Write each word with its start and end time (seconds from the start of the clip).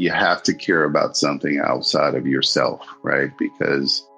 you 0.00 0.10
have 0.10 0.42
to 0.42 0.54
care 0.54 0.84
about 0.84 1.14
something 1.14 1.60
outside 1.62 2.14
of 2.14 2.26
yourself, 2.26 2.80
right? 3.02 3.30
Because 3.38 4.08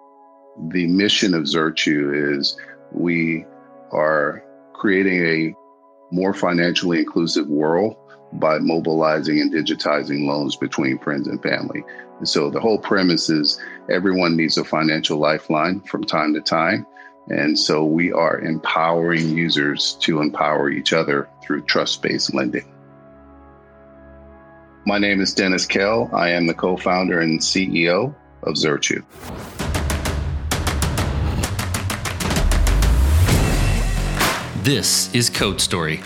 the 0.68 0.86
mission 0.86 1.34
of 1.34 1.42
Zirtue 1.42 2.38
is 2.38 2.56
we 2.92 3.44
are 3.90 4.44
creating 4.74 5.26
a 5.26 5.56
more 6.12 6.34
financially 6.34 7.00
inclusive 7.00 7.48
world 7.48 7.96
by 8.34 8.60
mobilizing 8.60 9.40
and 9.40 9.52
digitizing 9.52 10.24
loans 10.24 10.54
between 10.54 11.00
friends 11.00 11.26
and 11.26 11.42
family. 11.42 11.82
And 12.18 12.28
so 12.28 12.48
the 12.48 12.60
whole 12.60 12.78
premise 12.78 13.28
is 13.28 13.60
everyone 13.90 14.36
needs 14.36 14.58
a 14.58 14.64
financial 14.64 15.18
lifeline 15.18 15.80
from 15.80 16.04
time 16.04 16.32
to 16.34 16.40
time. 16.40 16.86
And 17.28 17.58
so 17.58 17.84
we 17.84 18.12
are 18.12 18.38
empowering 18.38 19.36
users 19.36 19.94
to 20.02 20.20
empower 20.20 20.70
each 20.70 20.92
other 20.92 21.28
through 21.42 21.62
trust 21.62 22.02
based 22.02 22.32
lending. 22.32 22.72
My 24.84 24.98
name 24.98 25.20
is 25.20 25.32
Dennis 25.32 25.64
Cail. 25.64 26.10
I 26.12 26.30
am 26.30 26.48
the 26.48 26.54
co 26.54 26.76
founder 26.76 27.20
and 27.20 27.38
CEO 27.38 28.12
of 28.42 28.54
Zirtue. 28.54 29.04
This 34.64 35.14
is 35.14 35.30
Code 35.30 35.60
Story, 35.60 36.00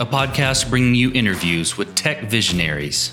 a 0.00 0.06
podcast 0.06 0.68
bringing 0.70 0.96
you 0.96 1.12
interviews 1.12 1.78
with 1.78 1.94
tech 1.94 2.22
visionaries 2.22 3.12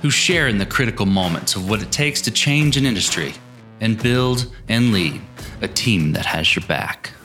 who 0.00 0.10
share 0.10 0.46
in 0.46 0.58
the 0.58 0.66
critical 0.66 1.06
moments 1.06 1.56
of 1.56 1.68
what 1.68 1.82
it 1.82 1.90
takes 1.90 2.20
to 2.22 2.30
change 2.30 2.76
an 2.76 2.86
industry 2.86 3.34
and 3.80 4.00
build 4.00 4.54
and 4.68 4.92
lead 4.92 5.20
a 5.60 5.66
team 5.66 6.12
that 6.12 6.24
has 6.24 6.54
your 6.54 6.64
back. 6.66 7.15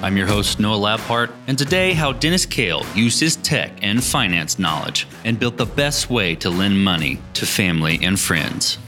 I'm 0.00 0.16
your 0.16 0.28
host, 0.28 0.60
Noah 0.60 0.78
Labhart, 0.78 1.32
and 1.48 1.58
today, 1.58 1.92
how 1.92 2.12
Dennis 2.12 2.46
Cail 2.46 2.86
used 2.94 3.18
his 3.18 3.34
tech 3.34 3.72
and 3.82 4.02
finance 4.02 4.56
knowledge 4.56 5.08
and 5.24 5.40
built 5.40 5.56
the 5.56 5.66
best 5.66 6.08
way 6.08 6.36
to 6.36 6.50
lend 6.50 6.84
money 6.84 7.20
to 7.34 7.44
family 7.44 7.98
and 8.00 8.18
friends. 8.18 8.78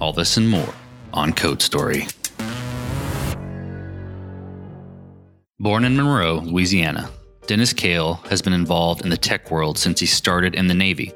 All 0.00 0.14
this 0.14 0.38
and 0.38 0.48
more 0.48 0.72
on 1.12 1.34
Code 1.34 1.60
Story. 1.60 2.06
Born 5.60 5.84
in 5.84 5.94
Monroe, 5.94 6.38
Louisiana, 6.38 7.10
Dennis 7.46 7.74
Cail 7.74 8.14
has 8.30 8.40
been 8.40 8.54
involved 8.54 9.02
in 9.02 9.10
the 9.10 9.18
tech 9.18 9.50
world 9.50 9.76
since 9.76 10.00
he 10.00 10.06
started 10.06 10.54
in 10.54 10.66
the 10.66 10.74
Navy. 10.74 11.12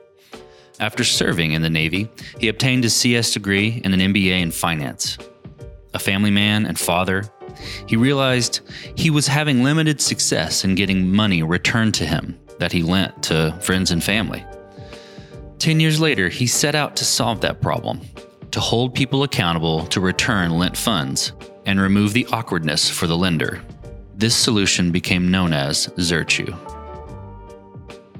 After 0.79 1.05
serving 1.05 1.53
in 1.53 1.63
the 1.63 1.71
Navy, 1.71 2.11
he 2.39 2.49
obtained 2.49 2.85
his 2.85 2.95
CS 2.95 3.33
degree 3.33 3.81
and 3.83 3.95
an 3.95 4.13
MBA 4.13 4.43
in 4.43 4.51
finance. 4.51 5.17
A 5.95 5.99
family 5.99 6.31
man 6.31 6.67
and 6.67 6.79
father, 6.79 7.31
he 7.87 7.97
realized 7.97 8.61
he 8.95 9.11
was 9.11 9.27
having 9.27 9.63
limited 9.63 10.01
success 10.01 10.65
in 10.65 10.75
getting 10.75 11.11
money 11.11 11.43
returned 11.43 11.95
to 11.95 12.07
him 12.07 12.39
that 12.59 12.73
he 12.73 12.83
lent 12.83 13.23
to 13.25 13.57
friends 13.61 13.91
and 13.91 14.03
family. 14.03 14.45
Ten 15.59 15.81
years 15.81 16.01
later, 16.01 16.29
he 16.29 16.47
set 16.47 16.75
out 16.75 16.97
to 16.97 17.05
solve 17.05 17.41
that 17.41 17.61
problem, 17.61 18.01
to 18.51 18.61
hold 18.61 18.95
people 18.95 19.23
accountable 19.23 19.87
to 19.87 20.01
return 20.01 20.59
lent 20.59 20.77
funds 20.77 21.33
and 21.65 21.81
remove 21.81 22.13
the 22.13 22.27
awkwardness 22.33 22.89
for 22.89 23.07
the 23.07 23.17
lender. 23.17 23.63
This 24.15 24.35
solution 24.35 24.93
became 24.93 25.31
known 25.31 25.53
as 25.53 25.89
Zirtue. 25.99 26.57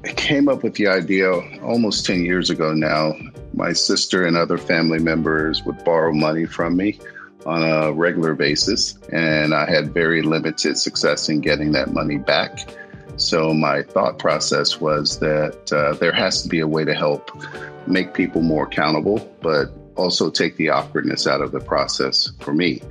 I 0.03 0.13
came 0.13 0.47
up 0.47 0.63
with 0.63 0.75
the 0.75 0.87
idea 0.87 1.31
almost 1.61 2.05
10 2.05 2.23
years 2.23 2.49
ago 2.49 2.73
now. 2.73 3.13
My 3.53 3.73
sister 3.73 4.25
and 4.25 4.37
other 4.37 4.57
family 4.57 4.99
members 4.99 5.63
would 5.63 5.83
borrow 5.83 6.13
money 6.13 6.45
from 6.45 6.77
me 6.77 6.99
on 7.45 7.63
a 7.63 7.91
regular 7.93 8.33
basis, 8.33 8.97
and 9.11 9.53
I 9.53 9.69
had 9.69 9.93
very 9.93 10.21
limited 10.21 10.77
success 10.77 11.29
in 11.29 11.41
getting 11.41 11.71
that 11.73 11.93
money 11.93 12.17
back. 12.17 12.69
So, 13.17 13.53
my 13.53 13.83
thought 13.83 14.19
process 14.19 14.79
was 14.79 15.19
that 15.19 15.71
uh, 15.71 15.93
there 15.97 16.11
has 16.11 16.43
to 16.43 16.49
be 16.49 16.59
a 16.59 16.67
way 16.67 16.85
to 16.85 16.93
help 16.93 17.31
make 17.87 18.13
people 18.13 18.41
more 18.41 18.65
accountable, 18.65 19.27
but 19.41 19.71
also 19.95 20.29
take 20.29 20.55
the 20.57 20.69
awkwardness 20.69 21.25
out 21.25 21.41
of 21.41 21.51
the 21.51 21.59
process 21.59 22.31
for 22.39 22.53
me 22.53 22.81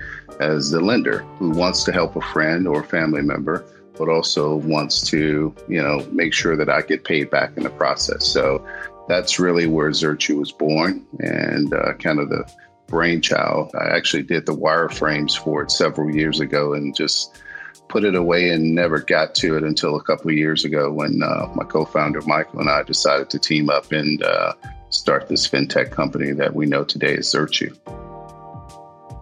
as 0.40 0.70
the 0.70 0.80
lender 0.80 1.18
who 1.38 1.50
wants 1.50 1.84
to 1.84 1.92
help 1.92 2.16
a 2.16 2.20
friend 2.20 2.66
or 2.66 2.82
family 2.82 3.22
member, 3.22 3.64
but 3.96 4.08
also 4.08 4.56
wants 4.56 5.00
to, 5.08 5.54
you 5.68 5.80
know, 5.80 6.06
make 6.12 6.34
sure 6.34 6.56
that 6.56 6.68
I 6.68 6.82
get 6.82 7.04
paid 7.04 7.30
back 7.30 7.56
in 7.56 7.62
the 7.62 7.70
process. 7.70 8.26
So 8.26 8.66
that's 9.08 9.38
really 9.38 9.66
where 9.66 9.90
Zirtue 9.90 10.38
was 10.38 10.52
born 10.52 11.06
and 11.20 11.72
uh, 11.72 11.94
kind 11.94 12.18
of 12.18 12.28
the 12.28 12.50
brainchild. 12.86 13.72
I 13.74 13.88
actually 13.96 14.22
did 14.22 14.46
the 14.46 14.54
wireframes 14.54 15.36
for 15.36 15.62
it 15.62 15.70
several 15.70 16.14
years 16.14 16.40
ago 16.40 16.72
and 16.72 16.94
just 16.94 17.42
put 17.88 18.04
it 18.04 18.14
away 18.14 18.50
and 18.50 18.74
never 18.74 18.98
got 18.98 19.34
to 19.36 19.56
it 19.56 19.62
until 19.62 19.96
a 19.96 20.02
couple 20.02 20.30
of 20.30 20.36
years 20.36 20.64
ago 20.64 20.92
when 20.92 21.22
uh, 21.22 21.48
my 21.54 21.64
co-founder 21.64 22.20
Michael 22.22 22.60
and 22.60 22.70
I 22.70 22.82
decided 22.82 23.30
to 23.30 23.38
team 23.38 23.70
up 23.70 23.92
and 23.92 24.22
uh, 24.22 24.54
start 24.90 25.28
this 25.28 25.46
fintech 25.48 25.90
company 25.90 26.32
that 26.32 26.54
we 26.54 26.66
know 26.66 26.84
today 26.84 27.14
is 27.14 27.32
Zirtue. 27.32 27.76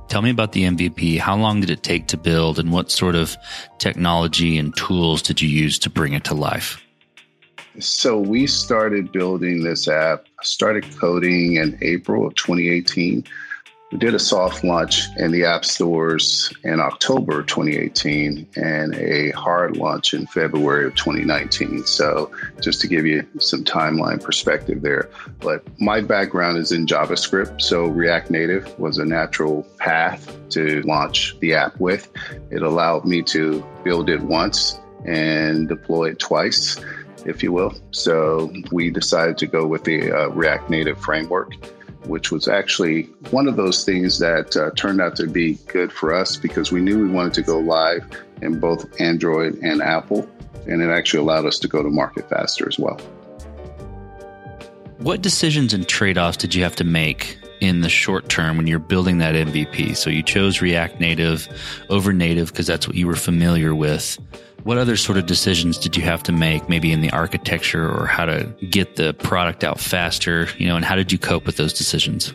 Tell 0.08 0.22
me 0.22 0.30
about 0.30 0.52
the 0.52 0.62
MVP. 0.64 1.18
How 1.18 1.36
long 1.36 1.60
did 1.60 1.70
it 1.70 1.82
take 1.82 2.06
to 2.08 2.16
build, 2.16 2.58
and 2.58 2.70
what 2.70 2.90
sort 2.90 3.16
of 3.16 3.36
technology 3.78 4.58
and 4.58 4.76
tools 4.76 5.22
did 5.22 5.40
you 5.40 5.48
use 5.48 5.78
to 5.80 5.90
bring 5.90 6.12
it 6.12 6.24
to 6.24 6.34
life? 6.34 6.80
So 7.80 8.18
we 8.20 8.46
started 8.46 9.10
building 9.10 9.64
this 9.64 9.88
app, 9.88 10.26
I 10.38 10.44
started 10.44 10.84
coding 10.98 11.56
in 11.56 11.76
April 11.82 12.26
of 12.26 12.34
2018. 12.36 13.24
We 13.94 14.00
did 14.00 14.12
a 14.12 14.18
soft 14.18 14.64
launch 14.64 15.06
in 15.18 15.30
the 15.30 15.44
app 15.44 15.64
stores 15.64 16.52
in 16.64 16.80
October 16.80 17.44
2018 17.44 18.44
and 18.56 18.92
a 18.96 19.30
hard 19.30 19.76
launch 19.76 20.14
in 20.14 20.26
February 20.26 20.86
of 20.86 20.96
2019. 20.96 21.86
So, 21.86 22.28
just 22.60 22.80
to 22.80 22.88
give 22.88 23.06
you 23.06 23.24
some 23.38 23.62
timeline 23.62 24.20
perspective 24.20 24.82
there. 24.82 25.10
But 25.38 25.62
my 25.78 26.00
background 26.00 26.58
is 26.58 26.72
in 26.72 26.86
JavaScript, 26.86 27.62
so 27.62 27.84
React 27.84 28.32
Native 28.32 28.76
was 28.80 28.98
a 28.98 29.04
natural 29.04 29.62
path 29.78 30.36
to 30.50 30.82
launch 30.82 31.38
the 31.38 31.54
app 31.54 31.78
with. 31.78 32.10
It 32.50 32.62
allowed 32.62 33.04
me 33.04 33.22
to 33.22 33.64
build 33.84 34.10
it 34.10 34.22
once 34.22 34.76
and 35.04 35.68
deploy 35.68 36.10
it 36.10 36.18
twice, 36.18 36.80
if 37.26 37.44
you 37.44 37.52
will. 37.52 37.72
So, 37.92 38.52
we 38.72 38.90
decided 38.90 39.38
to 39.38 39.46
go 39.46 39.68
with 39.68 39.84
the 39.84 40.10
uh, 40.10 40.30
React 40.30 40.68
Native 40.68 40.98
framework 40.98 41.54
which 42.06 42.30
was 42.30 42.48
actually 42.48 43.04
one 43.30 43.48
of 43.48 43.56
those 43.56 43.84
things 43.84 44.18
that 44.18 44.56
uh, 44.56 44.70
turned 44.76 45.00
out 45.00 45.16
to 45.16 45.26
be 45.26 45.54
good 45.66 45.92
for 45.92 46.12
us 46.12 46.36
because 46.36 46.70
we 46.70 46.80
knew 46.80 46.98
we 46.98 47.10
wanted 47.10 47.34
to 47.34 47.42
go 47.42 47.58
live 47.58 48.04
in 48.42 48.60
both 48.60 49.00
Android 49.00 49.58
and 49.62 49.82
Apple, 49.82 50.28
and 50.66 50.82
it 50.82 50.90
actually 50.90 51.20
allowed 51.20 51.46
us 51.46 51.58
to 51.60 51.68
go 51.68 51.82
to 51.82 51.90
market 51.90 52.28
faster 52.28 52.68
as 52.68 52.78
well. 52.78 52.98
What 54.98 55.22
decisions 55.22 55.74
and 55.74 55.86
trade 55.86 56.16
offs 56.18 56.36
did 56.36 56.54
you 56.54 56.62
have 56.62 56.76
to 56.76 56.84
make 56.84 57.38
in 57.60 57.80
the 57.80 57.88
short 57.88 58.28
term 58.28 58.56
when 58.56 58.66
you're 58.66 58.78
building 58.78 59.18
that 59.18 59.34
MVP? 59.34 59.96
So 59.96 60.08
you 60.08 60.22
chose 60.22 60.62
React 60.62 61.00
Native 61.00 61.48
over 61.90 62.12
native 62.12 62.52
because 62.52 62.66
that's 62.66 62.86
what 62.86 62.96
you 62.96 63.06
were 63.06 63.16
familiar 63.16 63.74
with. 63.74 64.18
What 64.64 64.78
other 64.78 64.96
sort 64.96 65.18
of 65.18 65.26
decisions 65.26 65.76
did 65.76 65.94
you 65.94 66.02
have 66.04 66.22
to 66.22 66.32
make, 66.32 66.70
maybe 66.70 66.90
in 66.90 67.02
the 67.02 67.10
architecture 67.10 67.86
or 67.86 68.06
how 68.06 68.24
to 68.24 68.44
get 68.70 68.96
the 68.96 69.12
product 69.12 69.62
out 69.62 69.78
faster, 69.78 70.48
you 70.56 70.66
know, 70.66 70.74
and 70.74 70.86
how 70.86 70.96
did 70.96 71.12
you 71.12 71.18
cope 71.18 71.44
with 71.44 71.58
those 71.58 71.74
decisions? 71.74 72.32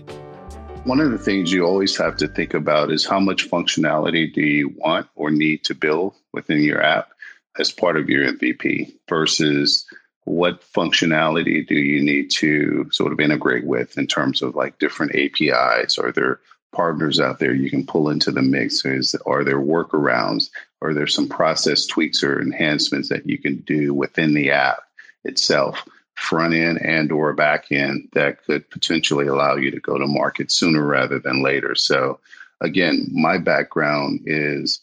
One 0.84 1.00
of 1.00 1.10
the 1.10 1.18
things 1.18 1.52
you 1.52 1.66
always 1.66 1.98
have 1.98 2.18
to 2.18 2.28
think 2.28 2.54
about 2.54 2.92
is 2.92 3.04
how 3.04 3.20
much 3.20 3.50
functionality 3.50 4.32
do 4.32 4.42
you 4.42 4.70
want 4.78 5.08
or 5.16 5.32
need 5.32 5.64
to 5.64 5.74
build 5.74 6.14
within 6.32 6.62
your 6.62 6.84
app 6.84 7.10
as 7.58 7.72
part 7.72 7.98
of 7.98 8.10
your 8.10 8.32
MVP 8.32 8.94
versus 9.10 9.88
what 10.26 10.62
functionality 10.72 11.68
do 11.68 11.74
you 11.74 12.00
need 12.00 12.30
to 12.30 12.88
sort 12.92 13.12
of 13.12 13.20
integrate 13.20 13.66
with 13.66 13.98
in 13.98 14.06
terms 14.06 14.44
of 14.44 14.54
like 14.54 14.78
different 14.78 15.16
APIs? 15.16 15.98
Are 15.98 16.12
there 16.12 16.40
partners 16.72 17.20
out 17.20 17.40
there 17.40 17.54
you 17.54 17.70
can 17.70 17.86
pull 17.86 18.10
into 18.10 18.32
the 18.32 18.42
mix? 18.42 18.86
Is, 18.86 19.16
are 19.26 19.44
there 19.44 19.60
workarounds? 19.60 20.50
Are 20.82 20.94
there 20.94 21.08
some 21.08 21.28
process 21.28 21.86
tweaks 21.86 22.24
or 22.24 22.42
enhancements 22.42 23.10
that 23.10 23.28
you 23.28 23.38
can 23.38 23.58
do 23.58 23.94
within 23.94 24.34
the 24.34 24.52
app 24.52 24.80
itself, 25.24 25.84
front 26.16 26.54
end 26.54 26.82
and 26.82 27.12
or 27.12 27.34
back 27.34 27.72
end, 27.72 28.10
that 28.14 28.44
could 28.46 28.70
potentially 28.70 29.28
allow 29.28 29.56
you 29.56 29.72
to 29.72 29.80
go 29.80 29.98
to 29.98 30.08
market 30.08 30.52
sooner 30.52 30.86
rather 30.86 31.20
than 31.20 31.44
later? 31.44 31.76
So 31.76 32.20
again, 32.62 33.08
my 33.12 33.38
background 33.38 34.22
is 34.26 34.82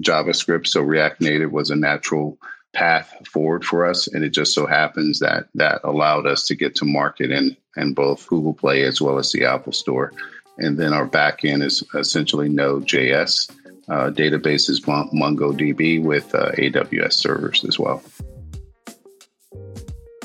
JavaScript, 0.00 0.66
so 0.66 0.82
React 0.82 1.22
Native 1.22 1.52
was 1.52 1.70
a 1.70 1.76
natural 1.76 2.38
path 2.72 3.26
forward 3.26 3.64
for 3.64 3.84
us 3.84 4.06
and 4.06 4.22
it 4.22 4.30
just 4.30 4.54
so 4.54 4.64
happens 4.64 5.18
that 5.18 5.48
that 5.54 5.80
allowed 5.82 6.24
us 6.24 6.46
to 6.46 6.54
get 6.54 6.74
to 6.76 6.84
market 6.84 7.30
in 7.32 7.56
in 7.76 7.94
both 7.94 8.28
Google 8.28 8.54
Play 8.54 8.82
as 8.82 9.00
well 9.00 9.18
as 9.18 9.32
the 9.32 9.44
Apple 9.44 9.72
Store 9.72 10.12
and 10.58 10.78
then 10.78 10.92
our 10.92 11.08
backend 11.08 11.62
is 11.62 11.82
essentially 11.94 12.48
Node.js. 12.48 13.50
Uh, 13.88 14.10
database 14.10 14.70
is 14.70 14.80
MongoDB 14.80 16.02
with 16.02 16.34
uh, 16.34 16.52
AWS 16.52 17.14
servers 17.14 17.64
as 17.64 17.78
well. 17.78 18.02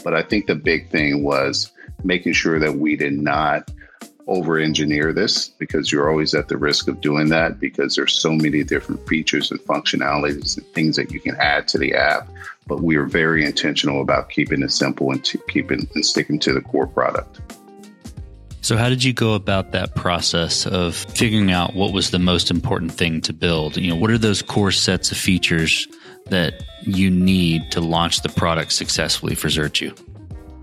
But 0.04 0.14
I 0.14 0.22
think 0.22 0.46
the 0.46 0.56
big 0.56 0.90
thing 0.92 1.24
was 1.24 1.72
making 2.04 2.34
sure 2.34 2.60
that 2.60 2.76
we 2.76 2.96
did 2.96 3.14
not 3.14 3.72
over 4.28 4.58
engineer 4.58 5.14
this 5.14 5.50
because 5.50 5.92
you're 5.92 6.10
always 6.10 6.34
at 6.34 6.48
the 6.48 6.58
risk 6.58 6.88
of 6.88 7.02
doing 7.02 7.30
that 7.30 7.60
because 7.60 7.96
there's 7.96 8.20
so 8.20 8.32
many 8.32 8.64
different 8.64 9.08
features 9.08 9.52
and 9.52 9.60
functionalities 9.62 10.58
and 10.58 10.66
things 10.74 10.96
that 10.96 11.12
you 11.12 11.20
can 11.20 11.36
add 11.38 11.68
to 11.68 11.78
the 11.78 11.94
app. 11.94 12.28
But 12.68 12.82
we 12.82 12.96
are 12.96 13.06
very 13.06 13.46
intentional 13.46 14.02
about 14.02 14.30
keeping 14.30 14.64
it 14.64 14.72
simple 14.72 15.12
and 15.12 15.24
to 15.26 15.38
keeping 15.48 15.88
and 15.94 16.06
sticking 16.06 16.40
to 16.40 16.54
the 16.54 16.62
core 16.62 16.88
product. 16.88 17.40
So, 18.66 18.78
how 18.78 18.90
did 18.90 19.04
you 19.04 19.14
go 19.14 19.36
about 19.36 19.74
that 19.74 19.94
process 19.94 20.66
of 20.66 20.96
figuring 20.96 21.52
out 21.52 21.76
what 21.76 21.94
was 21.94 22.10
the 22.10 22.18
most 22.18 22.50
important 22.50 22.92
thing 22.92 23.22
to 23.22 23.32
build? 23.32 23.78
You 23.78 23.92
know, 23.92 23.96
what 23.96 24.10
are 24.10 24.18
those 24.18 24.42
core 24.42 24.72
sets 24.72 25.12
of 25.12 25.20
features 25.20 25.88
that 26.32 26.64
you 26.82 27.12
need 27.12 27.70
to 27.74 27.80
launch 27.80 28.24
the 28.24 28.30
product 28.30 28.72
successfully 28.72 29.36
for 29.36 29.50
Zirtue? 29.50 29.96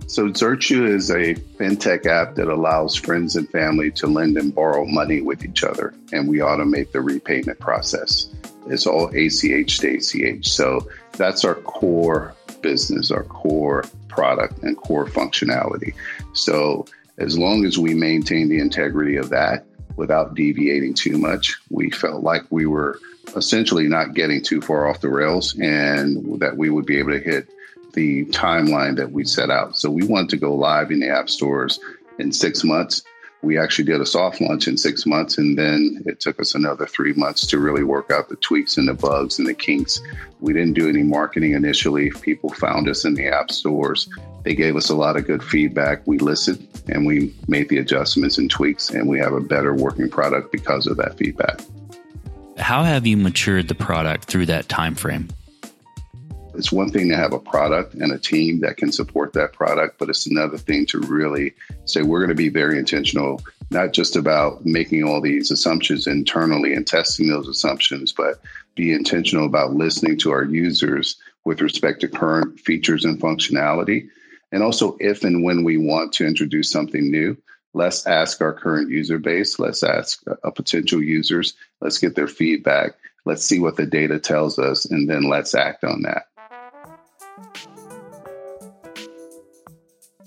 So, 0.08 0.30
Zirtue 0.30 0.88
is 0.88 1.12
a 1.12 1.36
fintech 1.60 2.04
app 2.06 2.34
that 2.34 2.48
allows 2.48 2.96
friends 2.96 3.36
and 3.36 3.48
family 3.50 3.92
to 3.92 4.08
lend 4.08 4.36
and 4.36 4.52
borrow 4.52 4.84
money 4.84 5.20
with 5.20 5.44
each 5.44 5.62
other, 5.62 5.94
and 6.10 6.28
we 6.28 6.38
automate 6.38 6.90
the 6.90 7.00
repayment 7.00 7.60
process. 7.60 8.34
It's 8.66 8.84
all 8.84 9.12
ACH 9.14 9.78
to 9.78 9.96
ACH. 9.96 10.48
So, 10.48 10.88
that's 11.12 11.44
our 11.44 11.54
core 11.54 12.34
business, 12.62 13.12
our 13.12 13.22
core 13.22 13.84
product, 14.08 14.60
and 14.64 14.76
core 14.76 15.06
functionality. 15.06 15.94
So, 16.32 16.84
as 17.22 17.38
long 17.38 17.64
as 17.64 17.78
we 17.78 17.94
maintain 17.94 18.48
the 18.48 18.58
integrity 18.58 19.16
of 19.16 19.30
that 19.30 19.64
without 19.96 20.34
deviating 20.34 20.92
too 20.92 21.16
much, 21.16 21.56
we 21.70 21.88
felt 21.90 22.24
like 22.24 22.42
we 22.50 22.66
were 22.66 22.98
essentially 23.36 23.86
not 23.86 24.14
getting 24.14 24.42
too 24.42 24.60
far 24.60 24.88
off 24.88 25.00
the 25.00 25.08
rails 25.08 25.56
and 25.58 26.40
that 26.40 26.56
we 26.56 26.68
would 26.68 26.84
be 26.84 26.98
able 26.98 27.12
to 27.12 27.20
hit 27.20 27.48
the 27.92 28.24
timeline 28.26 28.96
that 28.96 29.12
we 29.12 29.24
set 29.24 29.50
out. 29.50 29.76
So 29.76 29.88
we 29.90 30.04
wanted 30.04 30.30
to 30.30 30.36
go 30.36 30.54
live 30.54 30.90
in 30.90 31.00
the 31.00 31.08
app 31.08 31.30
stores 31.30 31.78
in 32.18 32.32
six 32.32 32.64
months. 32.64 33.02
We 33.42 33.58
actually 33.58 33.84
did 33.84 34.00
a 34.00 34.06
soft 34.06 34.40
launch 34.40 34.66
in 34.66 34.76
six 34.76 35.04
months, 35.04 35.36
and 35.36 35.58
then 35.58 36.02
it 36.06 36.20
took 36.20 36.40
us 36.40 36.54
another 36.54 36.86
three 36.86 37.12
months 37.12 37.46
to 37.48 37.58
really 37.58 37.82
work 37.82 38.10
out 38.10 38.28
the 38.28 38.36
tweaks 38.36 38.76
and 38.76 38.88
the 38.88 38.94
bugs 38.94 39.38
and 39.38 39.48
the 39.48 39.54
kinks. 39.54 40.00
We 40.40 40.52
didn't 40.52 40.74
do 40.74 40.88
any 40.88 41.02
marketing 41.02 41.52
initially. 41.52 42.10
People 42.20 42.50
found 42.50 42.88
us 42.88 43.04
in 43.04 43.14
the 43.14 43.28
app 43.28 43.50
stores. 43.50 44.08
They 44.44 44.54
gave 44.54 44.76
us 44.76 44.90
a 44.90 44.96
lot 44.96 45.16
of 45.16 45.26
good 45.26 45.42
feedback. 45.42 46.06
We 46.06 46.18
listened 46.18 46.68
and 46.88 47.06
we 47.06 47.34
made 47.46 47.68
the 47.68 47.78
adjustments 47.78 48.38
and 48.38 48.50
tweaks, 48.50 48.90
and 48.90 49.08
we 49.08 49.18
have 49.18 49.32
a 49.32 49.40
better 49.40 49.72
working 49.72 50.10
product 50.10 50.50
because 50.50 50.86
of 50.86 50.96
that 50.96 51.16
feedback. 51.16 51.60
How 52.58 52.82
have 52.82 53.06
you 53.06 53.16
matured 53.16 53.68
the 53.68 53.74
product 53.74 54.24
through 54.24 54.46
that 54.46 54.68
time 54.68 54.94
frame? 54.94 55.28
It's 56.54 56.70
one 56.70 56.90
thing 56.90 57.08
to 57.08 57.16
have 57.16 57.32
a 57.32 57.38
product 57.38 57.94
and 57.94 58.12
a 58.12 58.18
team 58.18 58.60
that 58.60 58.76
can 58.76 58.92
support 58.92 59.32
that 59.32 59.52
product, 59.52 59.98
but 59.98 60.10
it's 60.10 60.26
another 60.26 60.58
thing 60.58 60.84
to 60.86 60.98
really 61.00 61.54
say 61.86 62.02
we're 62.02 62.18
going 62.18 62.28
to 62.28 62.34
be 62.34 62.50
very 62.50 62.78
intentional, 62.78 63.40
not 63.70 63.92
just 63.92 64.16
about 64.16 64.66
making 64.66 65.02
all 65.02 65.20
these 65.22 65.50
assumptions 65.50 66.06
internally 66.06 66.74
and 66.74 66.86
testing 66.86 67.28
those 67.28 67.48
assumptions, 67.48 68.12
but 68.12 68.40
be 68.74 68.92
intentional 68.92 69.46
about 69.46 69.72
listening 69.72 70.18
to 70.18 70.30
our 70.30 70.44
users 70.44 71.16
with 71.44 71.62
respect 71.62 72.00
to 72.00 72.08
current 72.08 72.60
features 72.60 73.04
and 73.04 73.18
functionality. 73.18 74.08
And 74.52 74.62
also, 74.62 74.96
if 75.00 75.24
and 75.24 75.42
when 75.42 75.64
we 75.64 75.78
want 75.78 76.12
to 76.14 76.26
introduce 76.26 76.70
something 76.70 77.10
new, 77.10 77.36
let's 77.72 78.06
ask 78.06 78.40
our 78.42 78.52
current 78.52 78.90
user 78.90 79.18
base, 79.18 79.58
let's 79.58 79.82
ask 79.82 80.22
uh, 80.28 80.50
potential 80.50 81.02
users, 81.02 81.54
let's 81.80 81.98
get 81.98 82.14
their 82.14 82.28
feedback, 82.28 82.92
let's 83.24 83.44
see 83.44 83.58
what 83.58 83.76
the 83.76 83.86
data 83.86 84.18
tells 84.18 84.58
us, 84.58 84.84
and 84.84 85.08
then 85.08 85.28
let's 85.28 85.54
act 85.54 85.84
on 85.84 86.02
that. 86.02 86.26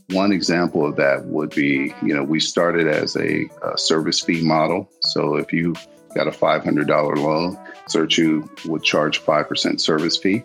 One 0.09 0.31
example 0.31 0.85
of 0.85 0.95
that 0.95 1.25
would 1.25 1.53
be, 1.53 1.93
you 2.01 2.15
know, 2.15 2.23
we 2.23 2.39
started 2.39 2.87
as 2.87 3.15
a, 3.15 3.49
a 3.63 3.77
service 3.77 4.21
fee 4.21 4.41
model. 4.41 4.89
So 5.01 5.35
if 5.35 5.51
you 5.51 5.75
got 6.15 6.27
a 6.27 6.31
$500 6.31 6.87
loan, 7.17 7.57
Zirtue 7.89 8.65
would 8.65 8.83
charge 8.83 9.21
5% 9.21 9.79
service 9.79 10.17
fee. 10.17 10.43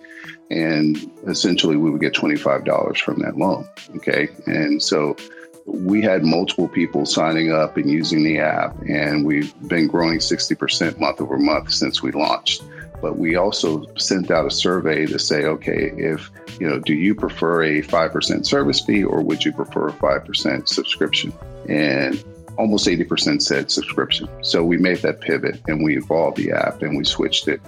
And 0.51 0.99
essentially, 1.27 1.77
we 1.77 1.91
would 1.91 2.01
get 2.01 2.13
$25 2.13 2.99
from 2.99 3.21
that 3.21 3.37
loan. 3.37 3.69
Okay. 3.97 4.29
And 4.47 4.83
so 4.83 5.17
we 5.65 6.03
had 6.03 6.25
multiple 6.25 6.69
people 6.69 7.07
signing 7.07 7.53
up 7.53 7.77
and 7.77 7.89
using 7.89 8.25
the 8.25 8.41
app, 8.41 8.77
and 8.89 9.25
we've 9.25 9.55
been 9.69 9.87
growing 9.87 10.19
60% 10.19 10.99
month 10.99 11.21
over 11.21 11.39
month 11.39 11.73
since 11.73 12.03
we 12.03 12.11
launched. 12.11 12.63
But 13.01 13.17
we 13.17 13.37
also 13.37 13.87
sent 13.97 14.31
out 14.31 14.47
a 14.47 14.51
survey 14.51 15.07
to 15.07 15.19
say, 15.19 15.45
okay, 15.45 15.93
if 15.97 16.31
you 16.61 16.69
know, 16.69 16.79
do 16.79 16.93
you 16.93 17.15
prefer 17.15 17.63
a 17.63 17.83
5% 17.83 18.45
service 18.45 18.81
fee 18.81 19.05
or 19.05 19.23
would 19.23 19.45
you 19.45 19.53
prefer 19.53 19.89
a 19.89 19.93
5% 19.93 20.69
subscription? 20.69 21.33
And 21.69 22.23
almost 22.61 22.87
80% 22.87 23.41
said 23.41 23.71
subscription. 23.71 24.29
So 24.43 24.63
we 24.63 24.77
made 24.77 24.99
that 24.99 25.21
pivot 25.21 25.61
and 25.67 25.83
we 25.83 25.97
evolved 25.97 26.37
the 26.37 26.53
app 26.53 26.83
and 26.83 26.97
we 26.97 27.05
switched 27.05 27.49
it, 27.49 27.61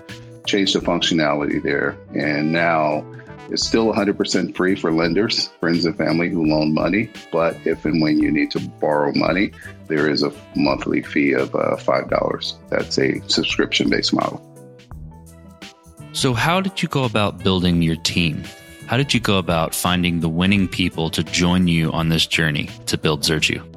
changed 0.46 0.74
the 0.74 0.80
functionality 0.80 1.62
there. 1.62 1.96
And 2.14 2.52
now 2.52 3.04
it's 3.48 3.66
still 3.66 3.92
100% 3.92 4.54
free 4.54 4.76
for 4.76 4.92
lenders, 4.92 5.48
friends 5.60 5.86
and 5.86 5.96
family 5.96 6.28
who 6.28 6.44
loan 6.44 6.74
money. 6.74 7.10
But 7.32 7.56
if 7.66 7.86
and 7.86 8.02
when 8.02 8.18
you 8.18 8.30
need 8.30 8.50
to 8.50 8.60
borrow 8.60 9.12
money, 9.14 9.52
there 9.88 10.10
is 10.10 10.22
a 10.22 10.32
monthly 10.54 11.02
fee 11.02 11.32
of 11.32 11.54
uh, 11.54 11.76
$5. 11.76 12.54
That's 12.68 12.98
a 12.98 13.26
subscription 13.28 13.88
based 13.88 14.12
model. 14.12 14.46
So, 16.12 16.34
how 16.34 16.60
did 16.60 16.82
you 16.82 16.88
go 16.88 17.04
about 17.04 17.42
building 17.42 17.80
your 17.80 17.96
team? 17.96 18.44
How 18.86 18.98
did 18.98 19.14
you 19.14 19.20
go 19.20 19.38
about 19.38 19.74
finding 19.74 20.20
the 20.20 20.28
winning 20.28 20.68
people 20.68 21.08
to 21.08 21.24
join 21.24 21.66
you 21.66 21.90
on 21.92 22.10
this 22.10 22.26
journey 22.26 22.68
to 22.84 22.98
build 22.98 23.22
Zirtue? 23.22 23.71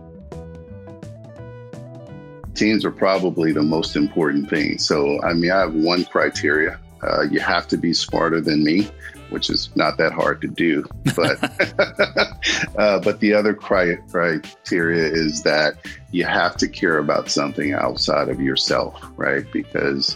Teams 2.56 2.86
are 2.86 2.92
probably 2.92 3.52
the 3.52 3.63
most 3.63 3.96
important 3.96 4.50
thing. 4.50 4.78
So, 4.78 5.22
I 5.24 5.34
mean, 5.34 5.52
I 5.52 5.60
have 5.60 5.74
one 5.74 6.06
criteria. 6.06 6.80
Uh, 7.04 7.24
you 7.24 7.40
have 7.40 7.68
to 7.68 7.78
be 7.78 7.94
smarter 7.94 8.42
than 8.42 8.63
me, 8.63 8.88
which 9.30 9.50
is 9.50 9.69
not 9.75 9.98
that 9.98 10.13
hard 10.13 10.42
to 10.42 10.48
do. 10.48 10.86
But 11.16 11.38
uh, 12.78 13.00
but 13.00 13.19
the 13.19 13.34
other 13.34 13.54
cri- 13.54 13.98
criteria 14.10 15.06
is 15.06 15.44
that 15.44 15.75
you 16.12 16.24
have 16.25 16.56
to 16.57 16.68
care 16.68 16.98
about 16.98 17.30
something 17.30 17.74
outside 17.74 18.30
of 18.30 18.40
yourself, 18.40 19.06
right? 19.18 19.46
Because 19.51 20.16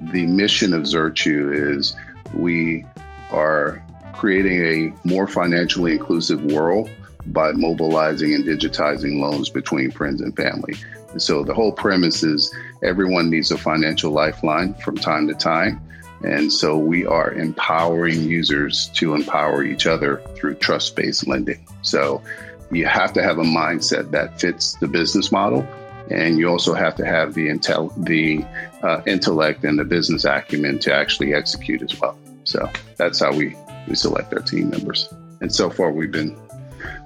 the 0.00 0.26
mission 0.26 0.72
of 0.72 0.82
Zirtue 0.82 1.76
is 1.76 1.94
we 2.34 2.86
are 3.32 3.82
creating 4.14 4.64
a 4.64 5.08
more 5.08 5.26
financially 5.26 5.92
inclusive 5.92 6.44
world 6.44 6.90
by 7.26 7.52
mobilizing 7.52 8.34
and 8.34 8.44
digitizing 8.44 9.20
loans 9.20 9.50
between 9.50 9.90
friends 9.90 10.20
and 10.20 10.34
family. 10.36 10.74
So 11.18 11.42
the 11.42 11.54
whole 11.54 11.72
premise 11.72 12.22
is 12.22 12.54
everyone 12.82 13.30
needs 13.30 13.50
a 13.50 13.58
financial 13.58 14.12
lifeline 14.12 14.74
from 14.74 14.96
time 14.96 15.28
to 15.28 15.34
time. 15.34 15.80
And 16.22 16.52
so 16.52 16.76
we 16.76 17.06
are 17.06 17.32
empowering 17.32 18.22
users 18.22 18.88
to 18.94 19.14
empower 19.14 19.64
each 19.64 19.86
other 19.86 20.22
through 20.36 20.56
trust 20.56 20.96
based 20.96 21.26
lending. 21.26 21.66
So 21.82 22.22
you 22.70 22.86
have 22.86 23.12
to 23.14 23.22
have 23.22 23.38
a 23.38 23.42
mindset 23.42 24.10
that 24.10 24.40
fits 24.40 24.74
the 24.74 24.86
business 24.86 25.32
model 25.32 25.66
and 26.10 26.38
you 26.38 26.48
also 26.48 26.74
have 26.74 26.96
to 26.96 27.06
have 27.06 27.34
the 27.34 27.48
intel, 27.48 27.92
the 28.04 28.44
uh, 28.82 29.00
intellect 29.06 29.64
and 29.64 29.78
the 29.78 29.84
business 29.84 30.24
acumen 30.24 30.78
to 30.80 30.92
actually 30.92 31.32
execute 31.32 31.82
as 31.82 31.98
well. 32.00 32.18
So 32.44 32.68
that's 32.96 33.20
how 33.20 33.32
we 33.32 33.56
we 33.88 33.94
select 33.94 34.32
our 34.34 34.40
team 34.40 34.70
members, 34.70 35.08
and 35.40 35.52
so 35.54 35.70
far 35.70 35.90
we've 35.90 36.12
been 36.12 36.36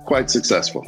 quite 0.04 0.30
successful. 0.30 0.82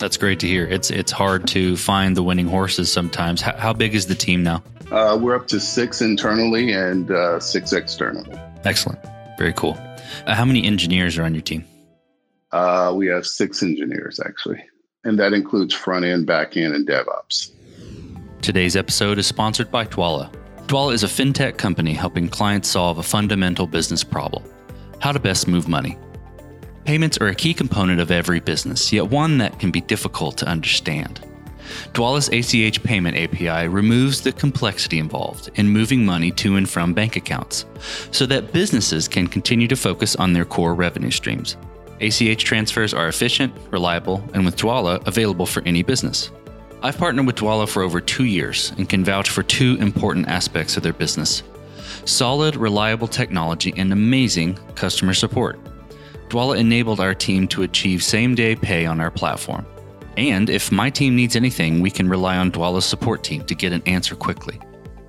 That's 0.00 0.16
great 0.16 0.40
to 0.40 0.48
hear. 0.48 0.66
It's 0.66 0.90
it's 0.90 1.12
hard 1.12 1.46
to 1.48 1.76
find 1.76 2.16
the 2.16 2.22
winning 2.22 2.48
horses 2.48 2.90
sometimes. 2.90 3.40
How, 3.40 3.56
how 3.56 3.72
big 3.72 3.94
is 3.94 4.06
the 4.06 4.16
team 4.16 4.42
now? 4.42 4.62
Uh, 4.90 5.16
we're 5.20 5.36
up 5.36 5.46
to 5.48 5.60
six 5.60 6.00
internally 6.00 6.72
and 6.72 7.10
uh, 7.10 7.38
six 7.38 7.72
externally. 7.72 8.36
Excellent. 8.64 8.98
Very 9.38 9.52
cool. 9.52 9.78
Uh, 10.26 10.34
how 10.34 10.44
many 10.44 10.66
engineers 10.66 11.16
are 11.16 11.22
on 11.22 11.34
your 11.34 11.42
team? 11.42 11.64
Uh, 12.50 12.92
we 12.96 13.06
have 13.06 13.24
six 13.24 13.62
engineers 13.62 14.18
actually 14.18 14.60
and 15.04 15.18
that 15.18 15.32
includes 15.32 15.74
front 15.74 16.04
end, 16.04 16.26
back 16.26 16.56
end, 16.56 16.74
and 16.74 16.86
DevOps. 16.86 17.50
Today's 18.42 18.76
episode 18.76 19.18
is 19.18 19.26
sponsored 19.26 19.70
by 19.70 19.84
Dwolla. 19.84 20.32
Dwolla 20.66 20.92
is 20.92 21.02
a 21.02 21.06
fintech 21.06 21.56
company 21.56 21.94
helping 21.94 22.28
clients 22.28 22.68
solve 22.68 22.98
a 22.98 23.02
fundamental 23.02 23.66
business 23.66 24.04
problem 24.04 24.44
how 25.00 25.12
to 25.12 25.18
best 25.18 25.48
move 25.48 25.66
money. 25.66 25.96
Payments 26.90 27.18
are 27.18 27.28
a 27.28 27.36
key 27.36 27.54
component 27.54 28.00
of 28.00 28.10
every 28.10 28.40
business, 28.40 28.92
yet 28.92 29.08
one 29.08 29.38
that 29.38 29.60
can 29.60 29.70
be 29.70 29.80
difficult 29.80 30.36
to 30.38 30.48
understand. 30.48 31.24
Dwolla's 31.92 32.28
ACH 32.30 32.82
payment 32.82 33.16
API 33.16 33.68
removes 33.68 34.20
the 34.20 34.32
complexity 34.32 34.98
involved 34.98 35.50
in 35.54 35.68
moving 35.68 36.04
money 36.04 36.32
to 36.32 36.56
and 36.56 36.68
from 36.68 36.92
bank 36.92 37.14
accounts 37.14 37.64
so 38.10 38.26
that 38.26 38.52
businesses 38.52 39.06
can 39.06 39.28
continue 39.28 39.68
to 39.68 39.76
focus 39.76 40.16
on 40.16 40.32
their 40.32 40.44
core 40.44 40.74
revenue 40.74 41.12
streams. 41.12 41.56
ACH 42.00 42.42
transfers 42.42 42.92
are 42.92 43.06
efficient, 43.06 43.54
reliable, 43.70 44.28
and 44.34 44.44
with 44.44 44.56
Dwolla, 44.56 45.06
available 45.06 45.46
for 45.46 45.62
any 45.62 45.84
business. 45.84 46.32
I've 46.82 46.98
partnered 46.98 47.24
with 47.24 47.36
Dwolla 47.36 47.68
for 47.68 47.84
over 47.84 48.00
two 48.00 48.24
years 48.24 48.72
and 48.78 48.88
can 48.88 49.04
vouch 49.04 49.30
for 49.30 49.44
two 49.44 49.76
important 49.78 50.26
aspects 50.26 50.76
of 50.76 50.82
their 50.82 50.92
business 50.92 51.44
solid, 52.04 52.56
reliable 52.56 53.06
technology 53.06 53.72
and 53.76 53.92
amazing 53.92 54.56
customer 54.74 55.14
support. 55.14 55.56
Dwolla 56.30 56.58
enabled 56.58 57.00
our 57.00 57.12
team 57.12 57.48
to 57.48 57.64
achieve 57.64 58.04
same 58.04 58.36
day 58.36 58.54
pay 58.54 58.86
on 58.86 59.00
our 59.00 59.10
platform. 59.10 59.66
And 60.16 60.48
if 60.48 60.70
my 60.70 60.88
team 60.88 61.16
needs 61.16 61.34
anything, 61.34 61.80
we 61.80 61.90
can 61.90 62.08
rely 62.08 62.36
on 62.36 62.52
Dwolla's 62.52 62.84
support 62.84 63.24
team 63.24 63.44
to 63.46 63.54
get 63.54 63.72
an 63.72 63.82
answer 63.86 64.14
quickly. 64.14 64.60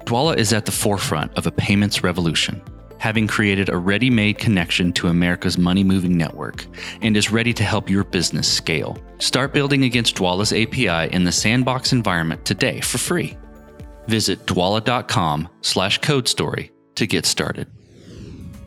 Dwolla 0.05 0.35
is 0.35 0.51
at 0.51 0.65
the 0.65 0.71
forefront 0.71 1.31
of 1.37 1.45
a 1.45 1.51
payments 1.51 2.03
revolution, 2.03 2.59
having 2.97 3.27
created 3.27 3.69
a 3.69 3.77
ready 3.77 4.09
made 4.09 4.39
connection 4.39 4.91
to 4.93 5.09
America's 5.09 5.59
money 5.59 5.83
moving 5.83 6.17
network 6.17 6.65
and 7.03 7.15
is 7.15 7.31
ready 7.31 7.53
to 7.53 7.63
help 7.63 7.87
your 7.87 8.03
business 8.03 8.51
scale. 8.51 8.97
Start 9.19 9.53
building 9.53 9.83
against 9.83 10.15
Dwolla's 10.15 10.51
API 10.51 11.13
in 11.13 11.23
the 11.23 11.31
sandbox 11.31 11.93
environment 11.93 12.45
today 12.45 12.81
for 12.81 12.97
free. 12.97 13.37
Visit 14.07 14.47
dwolla.com 14.47 15.47
slash 15.61 15.99
code 15.99 16.27
story 16.27 16.71
to 16.95 17.05
get 17.05 17.27
started. 17.27 17.67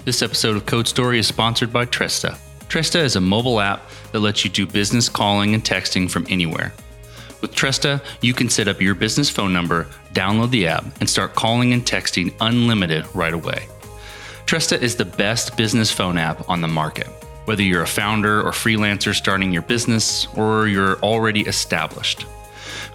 This 0.04 0.22
episode 0.22 0.54
of 0.54 0.66
Code 0.66 0.86
Story 0.86 1.18
is 1.18 1.26
sponsored 1.26 1.72
by 1.72 1.86
Tresta. 1.86 2.38
Tresta 2.74 3.04
is 3.04 3.14
a 3.14 3.20
mobile 3.20 3.60
app 3.60 3.88
that 4.10 4.18
lets 4.18 4.44
you 4.44 4.50
do 4.50 4.66
business 4.66 5.08
calling 5.08 5.54
and 5.54 5.62
texting 5.62 6.10
from 6.10 6.26
anywhere. 6.28 6.72
With 7.40 7.54
Tresta, 7.54 8.02
you 8.20 8.34
can 8.34 8.48
set 8.48 8.66
up 8.66 8.80
your 8.80 8.96
business 8.96 9.30
phone 9.30 9.52
number, 9.52 9.86
download 10.12 10.50
the 10.50 10.66
app, 10.66 10.84
and 10.98 11.08
start 11.08 11.36
calling 11.36 11.72
and 11.72 11.86
texting 11.86 12.34
unlimited 12.40 13.06
right 13.14 13.32
away. 13.32 13.68
Tresta 14.46 14.76
is 14.82 14.96
the 14.96 15.04
best 15.04 15.56
business 15.56 15.92
phone 15.92 16.18
app 16.18 16.50
on 16.50 16.60
the 16.60 16.66
market. 16.66 17.06
Whether 17.44 17.62
you're 17.62 17.84
a 17.84 17.86
founder 17.86 18.42
or 18.42 18.50
freelancer 18.50 19.14
starting 19.14 19.52
your 19.52 19.62
business, 19.62 20.26
or 20.34 20.66
you're 20.66 20.98
already 20.98 21.42
established. 21.42 22.26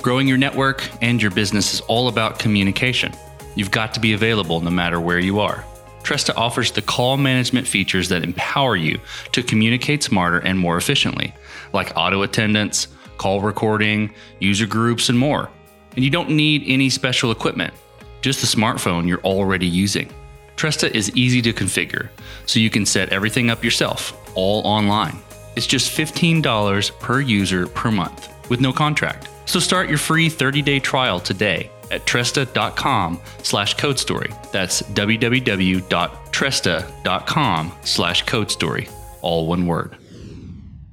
Growing 0.02 0.28
your 0.28 0.38
network 0.38 0.84
and 1.02 1.22
your 1.22 1.32
business 1.32 1.74
is 1.74 1.80
all 1.88 2.10
about 2.10 2.38
communication. 2.38 3.14
You've 3.56 3.72
got 3.72 3.94
to 3.94 4.02
be 4.02 4.12
available 4.12 4.60
no 4.60 4.72
matter 4.72 5.00
where 5.00 5.20
you 5.20 5.40
are. 5.40 5.64
Tresta 6.10 6.36
offers 6.36 6.72
the 6.72 6.82
call 6.82 7.18
management 7.18 7.68
features 7.68 8.10
that 8.10 8.24
empower 8.24 8.76
you 8.76 9.00
to 9.32 9.44
communicate 9.44 10.02
smarter 10.02 10.40
and 10.40 10.58
more 10.58 10.76
efficiently, 10.76 11.36
like 11.72 11.96
auto 11.96 12.24
attendance, 12.24 12.88
call 13.20 13.42
recording, 13.42 14.12
user 14.40 14.66
groups, 14.66 15.10
and 15.10 15.20
more. 15.20 15.52
And 15.96 16.04
you 16.04 16.10
don't 16.10 16.32
need 16.32 16.64
any 16.66 16.90
special 16.90 17.30
equipment, 17.30 17.76
just 18.22 18.42
the 18.42 18.48
smartphone 18.48 19.08
you're 19.08 19.22
already 19.22 19.68
using. 19.68 20.12
Tresta 20.56 20.90
is 20.90 21.16
easy 21.16 21.44
to 21.44 21.54
configure, 21.54 22.10
so 22.48 22.60
you 22.60 22.72
can 22.72 22.88
set 22.88 23.10
everything 23.10 23.52
up 23.52 23.64
yourself, 23.64 24.20
all 24.34 24.66
online. 24.66 25.16
It's 25.56 25.68
just 25.68 25.96
$15 25.96 27.00
per 27.00 27.22
user 27.22 27.68
per 27.68 27.92
month 27.92 28.34
with 28.50 28.62
no 28.62 28.74
contract. 28.74 29.30
So 29.46 29.60
start 29.60 29.90
your 29.90 30.00
free 30.00 30.28
30-day 30.28 30.80
trial 30.80 31.20
today 31.20 31.70
at 31.92 32.06
tresta.com 32.06 33.20
slash 33.44 33.76
code 33.76 34.00
story. 34.00 34.32
That's 34.52 34.82
www.tresta.com 34.82 37.72
slash 37.84 38.24
code 38.24 38.52
story. 38.52 38.90
All 39.22 39.48
one 39.48 39.66
word. 39.66 39.96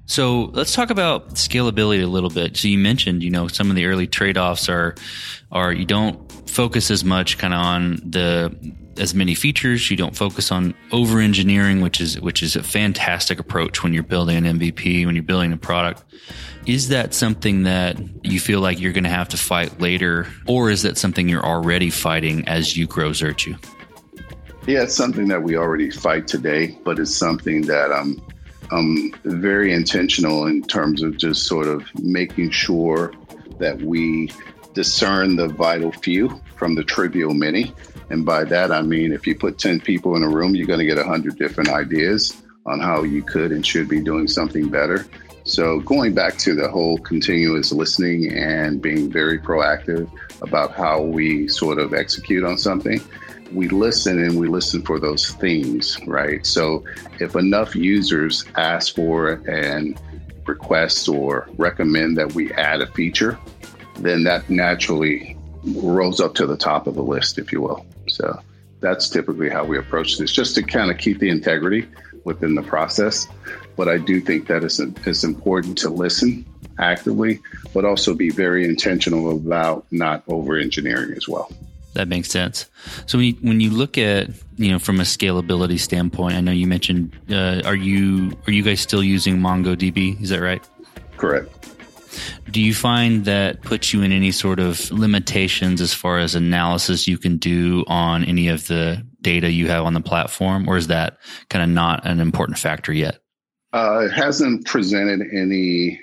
So 0.07 0.45
let's 0.53 0.73
talk 0.73 0.91
about 0.91 1.31
scalability 1.31 2.03
a 2.03 2.07
little 2.07 2.31
bit. 2.31 2.57
So 2.57 2.69
you 2.69 2.79
mentioned, 2.79 3.25
you 3.25 3.31
know, 3.31 3.49
some 3.49 3.71
of 3.71 3.76
the 3.76 3.87
early 3.87 4.07
trade-offs 4.07 4.69
are 4.69 4.95
are 5.50 5.73
you 5.73 5.85
don't 5.85 6.31
focus 6.49 6.91
as 6.91 7.05
much 7.05 7.38
kind 7.38 7.53
of 7.53 7.61
on 7.61 7.97
the 8.05 8.55
as 8.99 9.15
many 9.15 9.35
features. 9.35 9.91
You 9.91 9.97
don't 9.97 10.17
focus 10.17 10.50
on 10.50 10.75
over 10.93 11.21
engineering, 11.21 11.81
which 11.81 12.00
is 12.00 12.21
which 12.21 12.43
is 12.43 12.57
a 12.57 12.62
fantastic 12.62 13.38
approach 13.38 13.83
when 13.83 13.93
you're 13.93 14.03
building 14.03 14.37
an 14.45 14.59
MVP, 14.59 15.07
when 15.07 15.15
you're 15.15 15.25
building 15.25 15.53
a 15.53 15.57
product. 15.57 16.05
Is 16.67 16.88
that 16.88 17.15
something 17.15 17.62
that 17.62 17.97
you 18.25 18.41
feel 18.41 18.61
like 18.61 18.81
you're 18.81 18.93
going 18.93 19.05
to 19.05 19.11
have 19.11 19.29
to 19.29 19.37
fight 19.37 19.81
later, 19.81 20.26
or 20.47 20.71
is 20.71 20.83
that 20.83 20.99
something 20.99 21.29
you're 21.29 21.45
already 21.45 21.91
fighting 21.91 22.47
as 22.49 22.76
you 22.76 22.87
grow 22.87 23.11
Zirtue? 23.11 23.57
Yeah, 24.67 24.83
it's 24.83 24.97
something 24.97 25.29
that 25.29 25.43
we 25.43 25.57
already 25.57 25.91
fight 25.91 26.26
today, 26.26 26.76
but 26.85 26.99
it's 26.99 27.15
something 27.15 27.62
that 27.62 27.93
I'm 27.93 28.21
I'm 28.73 29.12
very 29.25 29.73
intentional 29.73 30.47
in 30.47 30.62
terms 30.62 31.03
of 31.03 31.17
just 31.17 31.47
sort 31.47 31.69
of 31.69 31.85
making 32.03 32.50
sure 32.50 33.12
that 33.59 33.81
we 33.81 34.31
discern 34.76 35.37
the 35.37 35.49
vital 35.49 35.90
few 35.90 36.40
from 36.54 36.75
the 36.75 36.85
trivial 36.85 37.33
many. 37.35 37.73
And 38.11 38.25
by 38.25 38.45
that, 38.45 38.71
I 38.71 38.83
mean, 38.83 39.11
if 39.11 39.26
you 39.26 39.35
put 39.35 39.59
10 39.59 39.80
people 39.80 40.14
in 40.16 40.23
a 40.23 40.28
room, 40.28 40.54
you're 40.54 40.66
going 40.66 40.78
to 40.78 40.87
get 40.87 40.99
100 40.99 41.37
different 41.37 41.71
ideas 41.71 42.40
on 42.66 42.78
how 42.78 43.02
you 43.02 43.23
could 43.23 43.50
and 43.50 43.66
should 43.66 43.88
be 43.88 44.00
doing 44.00 44.28
something 44.28 44.68
better. 44.68 45.06
So, 45.45 45.80
going 45.80 46.12
back 46.12 46.37
to 46.38 46.54
the 46.54 46.68
whole 46.68 46.99
continuous 46.99 47.73
listening 47.73 48.33
and 48.33 48.83
being 48.83 49.11
very 49.11 49.38
proactive 49.38 50.11
about 50.42 50.75
how 50.75 51.00
we 51.00 51.49
sort 51.49 51.78
of 51.78 51.95
execute 51.95 52.45
on 52.45 52.59
something, 52.59 53.00
we 53.52 53.68
listen 53.68 54.18
and 54.18 54.38
we 54.38 54.49
listen 54.49 54.83
for 54.83 54.99
those 54.99 55.30
themes, 55.30 55.99
right? 56.06 56.45
So 56.45 56.85
if 57.21 57.37
enough 57.37 57.76
users 57.76 58.45
ask 58.56 58.97
for 58.97 59.35
and 59.49 59.99
request 60.47 61.09
or 61.09 61.49
recommend 61.56 62.16
that 62.18 62.35
we 62.35 62.52
add 62.54 62.80
a 62.80 62.87
feature, 62.88 63.38
then 63.99 64.25
that 64.25 64.49
naturally 64.49 65.37
rolls 65.65 66.21
up 66.21 66.35
to 66.37 66.47
the 66.47 66.57
top 66.57 66.87
of 66.87 66.95
the 66.95 67.03
list, 67.03 67.38
if 67.38 67.53
you 67.53 67.61
will. 67.61 67.85
So 68.09 68.41
that's 68.81 69.09
typically 69.09 69.49
how 69.49 69.65
we 69.65 69.79
approach 69.79 70.19
this, 70.19 70.33
just 70.33 70.55
to 70.57 70.62
kind 70.62 70.91
of 70.91 70.99
keep 70.99 71.19
the 71.19 71.29
integrity 71.29 71.88
within 72.25 72.55
the 72.55 72.62
process. 72.62 73.26
But 73.76 73.88
I 73.88 73.99
do 73.99 74.21
think 74.21 74.47
that 74.49 74.65
it's, 74.65 74.79
it's 74.79 75.25
important 75.25 75.79
to 75.79 75.91
listen 75.91 76.45
actively, 76.79 77.41
but 77.75 77.85
also 77.85 78.15
be 78.15 78.31
very 78.31 78.65
intentional 78.65 79.31
about 79.31 79.87
not 79.91 80.23
over 80.29 80.57
engineering 80.57 81.15
as 81.17 81.26
well 81.29 81.50
that 81.97 82.09
makes 82.09 82.31
sense. 82.31 82.67
So 83.07 83.19
when 83.19 83.26
you, 83.26 83.33
when 83.41 83.61
you 83.61 83.71
look 83.71 83.99
at 83.99 84.29
you 84.57 84.71
know 84.71 84.79
from 84.79 85.00
a 85.00 85.03
scalability 85.03 85.81
standpoint, 85.81 86.35
I 86.35 86.41
know 86.41 86.53
you 86.53 86.67
mentioned 86.67 87.12
uh, 87.31 87.62
are 87.65 87.75
you 87.75 88.37
are 88.47 88.53
you 88.53 88.62
guys 88.62 88.81
still 88.81 89.03
using 89.03 89.38
MongoDB? 89.38 90.21
Is 90.23 90.29
that 90.29 90.41
right? 90.41 90.62
Correct. 91.17 91.75
Do 92.50 92.61
you 92.61 92.75
find 92.75 93.25
that 93.25 93.62
puts 93.62 93.92
you 93.92 94.02
in 94.02 94.12
any 94.12 94.32
sort 94.32 94.61
of 94.61 94.90
limitations 94.90 95.80
as 95.80 95.92
far 95.92 96.18
as 96.18 96.35
analysis 96.35 97.08
you 97.08 97.18
can 97.18 97.37
do 97.37 97.85
on 97.87 98.25
any 98.25 98.49
of 98.49 98.66
the 98.66 99.04
data 99.20 99.50
you 99.50 99.68
have 99.68 99.85
on 99.85 99.94
the 99.94 100.00
platform, 100.00 100.68
or 100.68 100.76
is 100.76 100.87
that 100.87 101.18
kind 101.49 101.62
of 101.62 101.68
not 101.68 102.06
an 102.06 102.20
important 102.20 102.58
factor 102.58 102.92
yet? 102.92 103.18
Uh, 103.73 104.00
it 104.04 104.12
hasn't 104.12 104.64
presented 104.64 105.20
any 105.32 106.00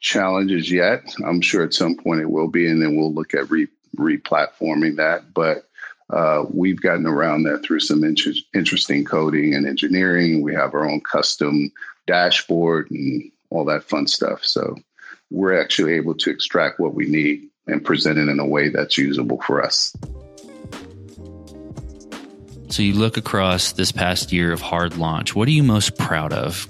challenges 0.00 0.70
yet. 0.70 1.14
I'm 1.24 1.40
sure 1.40 1.64
at 1.64 1.74
some 1.74 1.96
point 1.96 2.20
it 2.20 2.30
will 2.30 2.48
be, 2.48 2.68
and 2.68 2.82
then 2.82 2.96
we'll 2.96 3.14
look 3.14 3.34
at 3.34 3.50
re- 3.50 3.68
replatforming 3.96 4.96
that. 4.96 5.32
But 5.32 5.68
uh, 6.10 6.44
we've 6.52 6.80
gotten 6.80 7.06
around 7.06 7.44
that 7.44 7.62
through 7.62 7.80
some 7.80 8.04
inter- 8.04 8.32
interesting 8.54 9.04
coding 9.04 9.54
and 9.54 9.66
engineering. 9.66 10.42
We 10.42 10.54
have 10.54 10.74
our 10.74 10.88
own 10.88 11.00
custom 11.00 11.70
dashboard 12.06 12.90
and 12.90 13.30
all 13.50 13.64
that 13.66 13.84
fun 13.84 14.06
stuff. 14.06 14.44
So 14.44 14.76
we're 15.30 15.60
actually 15.60 15.94
able 15.94 16.14
to 16.14 16.30
extract 16.30 16.80
what 16.80 16.94
we 16.94 17.06
need 17.06 17.48
and 17.66 17.84
present 17.84 18.18
it 18.18 18.28
in 18.28 18.40
a 18.40 18.46
way 18.46 18.68
that's 18.70 18.96
usable 18.96 19.40
for 19.42 19.62
us. 19.62 19.94
So 22.70 22.82
you 22.82 22.94
look 22.94 23.16
across 23.16 23.72
this 23.72 23.92
past 23.92 24.32
year 24.32 24.52
of 24.52 24.60
hard 24.60 24.96
launch. 24.96 25.34
What 25.34 25.48
are 25.48 25.52
you 25.52 25.62
most 25.62 25.96
proud 25.98 26.32
of? 26.32 26.68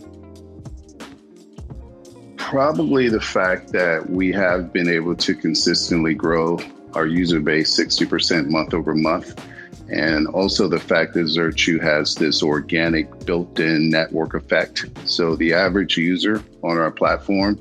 Probably 2.37 3.09
the 3.09 3.21
fact 3.21 3.73
that 3.73 4.09
we 4.09 4.33
have 4.33 4.73
been 4.73 4.89
able 4.89 5.17
to 5.17 5.35
consistently 5.35 6.15
grow 6.15 6.59
our 6.95 7.07
user 7.07 7.41
base 7.41 7.77
60% 7.79 8.49
month 8.49 8.75
over 8.75 8.95
month. 8.95 9.45
And 9.91 10.27
also 10.29 10.69
the 10.69 10.81
fact 10.81 11.15
that 11.15 11.25
Zirtue 11.25 11.83
has 11.83 12.15
this 12.15 12.43
organic 12.43 13.27
built 13.27 13.59
in 13.59 13.91
network 13.91 14.35
effect. 14.35 14.87
So 15.05 15.35
the 15.35 15.53
average 15.53 15.97
user 15.97 16.43
on 16.63 16.79
our 16.79 16.91
platform 16.91 17.59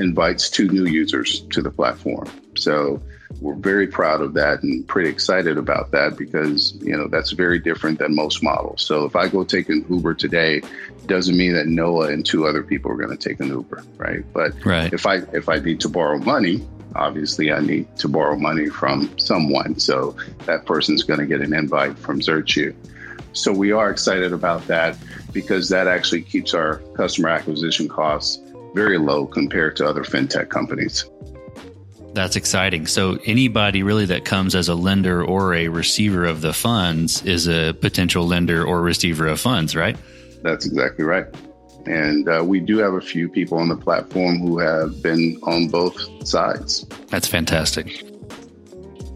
invites 0.00 0.50
two 0.50 0.68
new 0.68 0.86
users 0.86 1.40
to 1.50 1.62
the 1.62 1.70
platform. 1.70 2.28
So 2.56 3.00
we're 3.40 3.54
very 3.54 3.86
proud 3.86 4.20
of 4.20 4.34
that 4.34 4.62
and 4.62 4.86
pretty 4.88 5.08
excited 5.08 5.56
about 5.56 5.92
that 5.92 6.16
because 6.16 6.74
you 6.80 6.96
know 6.96 7.06
that's 7.06 7.30
very 7.30 7.58
different 7.58 7.98
than 7.98 8.14
most 8.14 8.42
models. 8.42 8.82
So 8.82 9.04
if 9.04 9.14
I 9.14 9.28
go 9.28 9.44
take 9.44 9.68
an 9.68 9.84
Uber 9.88 10.14
today, 10.14 10.62
doesn't 11.06 11.36
mean 11.36 11.52
that 11.54 11.66
Noah 11.66 12.08
and 12.08 12.24
two 12.24 12.46
other 12.46 12.62
people 12.62 12.90
are 12.90 12.96
going 12.96 13.16
to 13.16 13.28
take 13.28 13.40
an 13.40 13.48
Uber, 13.48 13.84
right? 13.96 14.24
But 14.32 14.52
right. 14.64 14.92
if 14.92 15.06
I 15.06 15.16
if 15.32 15.48
I 15.48 15.58
need 15.58 15.80
to 15.80 15.88
borrow 15.88 16.18
money, 16.18 16.66
obviously 16.96 17.52
I 17.52 17.60
need 17.60 17.94
to 17.98 18.08
borrow 18.08 18.36
money 18.36 18.68
from 18.68 19.16
someone. 19.18 19.78
So 19.78 20.16
that 20.46 20.66
person's 20.66 21.02
going 21.02 21.20
to 21.20 21.26
get 21.26 21.40
an 21.40 21.54
invite 21.54 21.98
from 21.98 22.20
Zirtue. 22.20 22.74
So 23.32 23.52
we 23.52 23.70
are 23.70 23.90
excited 23.90 24.32
about 24.32 24.66
that 24.66 24.96
because 25.32 25.68
that 25.68 25.86
actually 25.86 26.22
keeps 26.22 26.52
our 26.52 26.78
customer 26.94 27.28
acquisition 27.28 27.86
costs 27.86 28.42
very 28.74 28.98
low 28.98 29.26
compared 29.26 29.76
to 29.76 29.86
other 29.86 30.02
fintech 30.02 30.48
companies. 30.48 31.08
That's 32.12 32.34
exciting. 32.34 32.86
So 32.86 33.18
anybody 33.24 33.82
really 33.82 34.04
that 34.06 34.24
comes 34.24 34.54
as 34.54 34.68
a 34.68 34.74
lender 34.74 35.24
or 35.24 35.54
a 35.54 35.68
receiver 35.68 36.24
of 36.24 36.40
the 36.40 36.52
funds 36.52 37.24
is 37.24 37.46
a 37.46 37.72
potential 37.72 38.26
lender 38.26 38.64
or 38.64 38.80
receiver 38.80 39.28
of 39.28 39.38
funds, 39.38 39.76
right? 39.76 39.96
That's 40.42 40.66
exactly 40.66 41.04
right. 41.04 41.26
And 41.86 42.28
uh, 42.28 42.42
we 42.44 42.60
do 42.60 42.78
have 42.78 42.94
a 42.94 43.00
few 43.00 43.28
people 43.28 43.58
on 43.58 43.68
the 43.68 43.76
platform 43.76 44.38
who 44.38 44.58
have 44.58 45.02
been 45.02 45.38
on 45.44 45.68
both 45.68 45.98
sides. 46.26 46.84
That's 47.08 47.28
fantastic. 47.28 48.04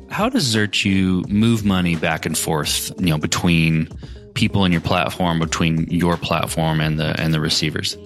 How 0.09 0.29
does 0.29 0.55
Zirtue 0.55 1.29
move 1.29 1.65
money 1.65 1.97
back 1.97 2.25
and 2.25 2.39
forth, 2.39 2.93
you 3.01 3.07
know, 3.07 3.19
between 3.19 3.89
people 4.35 4.65
in 4.65 4.71
your 4.71 4.81
platform, 4.81 5.41
between 5.41 5.89
your 5.91 6.17
platform 6.17 6.81
and 6.81 7.01
the 7.01 7.21
and 7.21 7.35
the 7.35 7.41
receivers? 7.41 7.97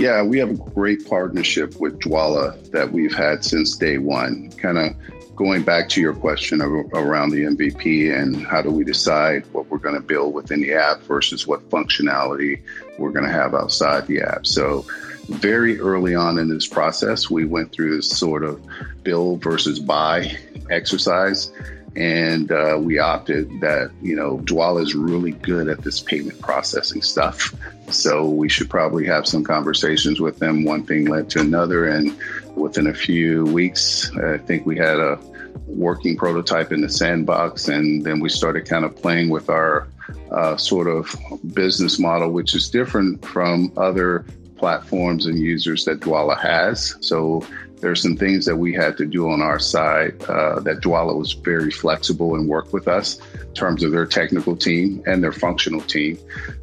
Yeah, 0.00 0.22
we 0.22 0.38
have 0.38 0.48
a 0.48 0.54
great 0.54 1.06
partnership 1.06 1.78
with 1.78 2.00
Dwolla 2.00 2.70
that 2.70 2.90
we've 2.90 3.14
had 3.14 3.44
since 3.44 3.76
day 3.76 3.98
one. 3.98 4.50
Kind 4.52 4.78
of 4.78 4.94
going 5.36 5.62
back 5.62 5.90
to 5.90 6.00
your 6.00 6.14
question 6.14 6.62
around 6.62 7.28
the 7.32 7.44
MVP 7.44 8.10
and 8.10 8.46
how 8.46 8.62
do 8.62 8.70
we 8.70 8.82
decide 8.82 9.44
what 9.52 9.66
we're 9.66 9.76
going 9.76 9.94
to 9.94 10.00
build 10.00 10.32
within 10.32 10.62
the 10.62 10.72
app 10.72 11.02
versus 11.02 11.46
what 11.46 11.68
functionality 11.68 12.62
we're 12.96 13.10
going 13.10 13.26
to 13.26 13.30
have 13.30 13.54
outside 13.54 14.06
the 14.06 14.22
app. 14.22 14.46
So, 14.46 14.86
very 15.28 15.78
early 15.78 16.14
on 16.14 16.38
in 16.38 16.48
this 16.48 16.66
process, 16.66 17.28
we 17.28 17.44
went 17.44 17.70
through 17.70 17.94
this 17.94 18.08
sort 18.08 18.42
of 18.42 18.58
build 19.02 19.42
versus 19.42 19.78
buy 19.78 20.34
exercise 20.70 21.52
and 21.96 22.52
uh, 22.52 22.78
we 22.80 22.98
opted 22.98 23.60
that 23.60 23.90
you 24.00 24.14
know 24.14 24.38
Dwolla 24.38 24.82
is 24.82 24.94
really 24.94 25.32
good 25.32 25.68
at 25.68 25.82
this 25.82 26.00
payment 26.00 26.40
processing 26.40 27.02
stuff, 27.02 27.54
so 27.90 28.28
we 28.28 28.48
should 28.48 28.70
probably 28.70 29.06
have 29.06 29.26
some 29.26 29.44
conversations 29.44 30.20
with 30.20 30.38
them. 30.38 30.64
One 30.64 30.84
thing 30.84 31.06
led 31.06 31.30
to 31.30 31.40
another, 31.40 31.88
and 31.88 32.16
within 32.54 32.86
a 32.86 32.94
few 32.94 33.44
weeks, 33.46 34.10
I 34.16 34.38
think 34.38 34.66
we 34.66 34.76
had 34.76 34.98
a 34.98 35.18
working 35.66 36.16
prototype 36.16 36.72
in 36.72 36.80
the 36.80 36.88
sandbox, 36.88 37.68
and 37.68 38.04
then 38.04 38.20
we 38.20 38.28
started 38.28 38.66
kind 38.66 38.84
of 38.84 38.94
playing 38.96 39.30
with 39.30 39.48
our 39.48 39.88
uh, 40.30 40.56
sort 40.56 40.86
of 40.86 41.14
business 41.54 41.98
model, 41.98 42.30
which 42.30 42.54
is 42.54 42.68
different 42.68 43.24
from 43.24 43.72
other 43.76 44.24
platforms 44.56 45.26
and 45.26 45.38
users 45.38 45.84
that 45.86 46.00
Dwolla 46.00 46.38
has. 46.38 46.96
So 47.00 47.44
there's 47.80 48.02
some 48.02 48.16
things 48.16 48.44
that 48.46 48.56
we 48.56 48.72
had 48.72 48.96
to 48.98 49.06
do 49.06 49.30
on 49.30 49.40
our 49.40 49.58
side 49.58 50.22
uh, 50.24 50.60
that 50.60 50.80
Dwolla 50.80 51.16
was 51.16 51.32
very 51.32 51.70
flexible 51.70 52.34
and 52.34 52.48
worked 52.48 52.72
with 52.72 52.88
us 52.88 53.20
in 53.34 53.54
terms 53.54 53.82
of 53.82 53.92
their 53.92 54.06
technical 54.06 54.56
team 54.56 55.02
and 55.06 55.22
their 55.22 55.32
functional 55.32 55.80
team. 55.80 56.18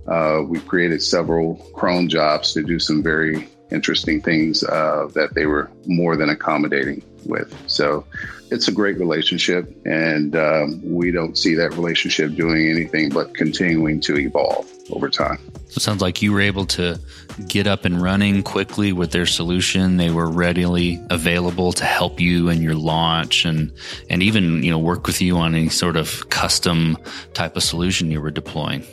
Uh, 0.08 0.42
we 0.46 0.60
created 0.60 1.02
several 1.02 1.56
cron 1.74 2.08
jobs 2.10 2.54
to 2.54 2.64
do 2.64 2.80
some 2.80 3.02
very 3.04 3.50
interesting 3.72 4.22
things 4.22 4.64
uh, 4.64 5.08
that 5.14 5.34
they 5.34 5.46
were 5.46 5.70
more 5.86 6.16
than 6.16 6.30
accommodating 6.30 7.04
with. 7.26 7.54
So 7.68 8.06
it's 8.50 8.68
a 8.68 8.72
great 8.72 8.98
relationship, 8.98 9.70
and 9.86 10.36
um, 10.36 10.82
we 10.84 11.12
don't 11.12 11.38
see 11.38 11.56
that 11.56 11.74
relationship 11.74 12.36
doing 12.36 12.70
anything 12.70 13.10
but 13.10 13.36
continuing 13.36 14.00
to 14.02 14.18
evolve 14.18 14.72
over 14.92 15.10
time. 15.10 15.38
So 15.68 15.78
it 15.78 15.82
sounds 15.82 16.02
like 16.02 16.22
you 16.22 16.32
were 16.32 16.42
able 16.42 16.66
to 16.68 17.00
get 17.48 17.68
up 17.68 17.86
and 17.86 18.02
running 18.02 18.44
quickly 18.44 18.94
with 18.94 19.12
their 19.12 19.26
solution. 19.26 19.98
They 19.98 20.12
were 20.12 20.30
readily 20.30 21.00
available 21.10 21.74
to 21.74 21.86
help 21.86 22.20
you 22.20 22.50
in 22.50 22.62
your 22.62 22.76
launch 22.76 23.46
and 23.46 23.72
and 24.10 24.24
even 24.24 24.64
you 24.64 24.72
know 24.72 24.80
work 24.80 25.08
with 25.08 25.22
you 25.22 25.38
on 25.38 25.56
any 25.56 25.70
sort 25.70 25.98
of 25.98 26.30
custom 26.30 26.98
type 27.34 27.56
of 27.56 27.64
solution 27.64 28.12
you 28.12 28.22
were 28.22 28.32
deploying. 28.32 28.84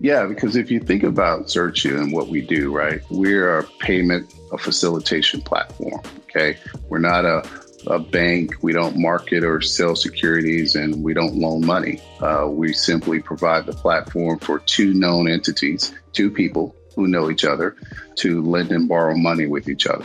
Yeah, 0.00 0.26
because 0.26 0.54
if 0.54 0.70
you 0.70 0.78
think 0.78 1.02
about 1.02 1.46
Zirtue 1.46 2.00
and 2.00 2.12
what 2.12 2.28
we 2.28 2.40
do, 2.40 2.72
right, 2.74 3.00
we're 3.10 3.58
a 3.58 3.64
payment 3.80 4.32
a 4.52 4.58
facilitation 4.58 5.40
platform. 5.40 6.00
Okay, 6.24 6.56
we're 6.88 6.98
not 6.98 7.24
a 7.24 7.42
a 7.86 7.98
bank. 7.98 8.56
We 8.62 8.72
don't 8.72 8.98
market 8.98 9.44
or 9.44 9.60
sell 9.60 9.96
securities 9.96 10.74
and 10.74 11.02
we 11.02 11.14
don't 11.14 11.36
loan 11.36 11.64
money. 11.64 12.00
Uh, 12.20 12.46
we 12.48 12.72
simply 12.72 13.20
provide 13.20 13.66
the 13.66 13.72
platform 13.72 14.38
for 14.38 14.58
two 14.60 14.94
known 14.94 15.28
entities, 15.28 15.94
two 16.12 16.30
people 16.30 16.74
who 16.96 17.06
know 17.06 17.30
each 17.30 17.44
other, 17.44 17.76
to 18.16 18.42
lend 18.42 18.72
and 18.72 18.88
borrow 18.88 19.16
money 19.16 19.46
with 19.46 19.68
each 19.68 19.86
other. 19.86 20.04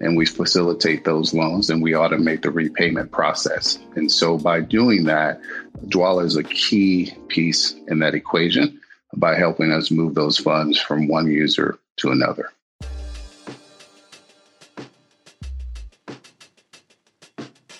And 0.00 0.16
we 0.16 0.26
facilitate 0.26 1.04
those 1.04 1.32
loans 1.32 1.70
and 1.70 1.82
we 1.82 1.92
automate 1.92 2.42
the 2.42 2.50
repayment 2.50 3.10
process. 3.10 3.78
And 3.96 4.10
so 4.10 4.36
by 4.36 4.60
doing 4.60 5.04
that, 5.04 5.40
Dwolla 5.86 6.24
is 6.24 6.36
a 6.36 6.42
key 6.42 7.14
piece 7.28 7.74
in 7.88 8.00
that 8.00 8.14
equation 8.14 8.80
by 9.16 9.36
helping 9.36 9.72
us 9.72 9.90
move 9.90 10.14
those 10.14 10.36
funds 10.36 10.78
from 10.78 11.08
one 11.08 11.30
user 11.30 11.78
to 11.96 12.10
another. 12.10 12.50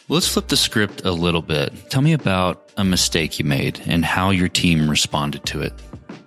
Let's 0.07 0.29
flip 0.29 0.49
the 0.49 0.57
script 0.57 1.07
a 1.07 1.13
little 1.13 1.41
bit. 1.41 1.73
Tell 1.89 2.03
me 2.03 2.13
about 2.13 2.71
a 2.77 2.85
mistake 2.85 3.39
you 3.39 3.47
made 3.47 3.81
and 3.87 4.05
how 4.05 4.31
your 4.31 4.49
team 4.49 4.91
responded 4.91 5.47
to 5.47 5.63
it. 5.63 5.73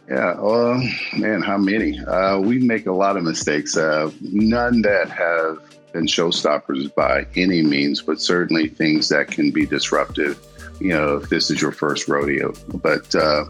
Yeah, 0.09 0.39
well, 0.39 0.81
man, 1.15 1.43
how 1.43 1.57
many? 1.57 1.99
Uh, 1.99 2.39
we 2.39 2.57
make 2.57 2.87
a 2.87 2.91
lot 2.91 3.17
of 3.17 3.23
mistakes. 3.23 3.77
Uh, 3.77 4.09
none 4.21 4.81
that 4.81 5.09
have 5.09 5.59
been 5.93 6.07
showstoppers 6.07 6.93
by 6.95 7.27
any 7.35 7.61
means, 7.61 8.01
but 8.01 8.19
certainly 8.19 8.67
things 8.67 9.09
that 9.09 9.27
can 9.27 9.51
be 9.51 9.67
disruptive. 9.67 10.39
You 10.79 10.89
know, 10.89 11.17
if 11.17 11.29
this 11.29 11.51
is 11.51 11.61
your 11.61 11.71
first 11.71 12.07
rodeo. 12.07 12.53
But 12.73 13.13
uh, 13.13 13.45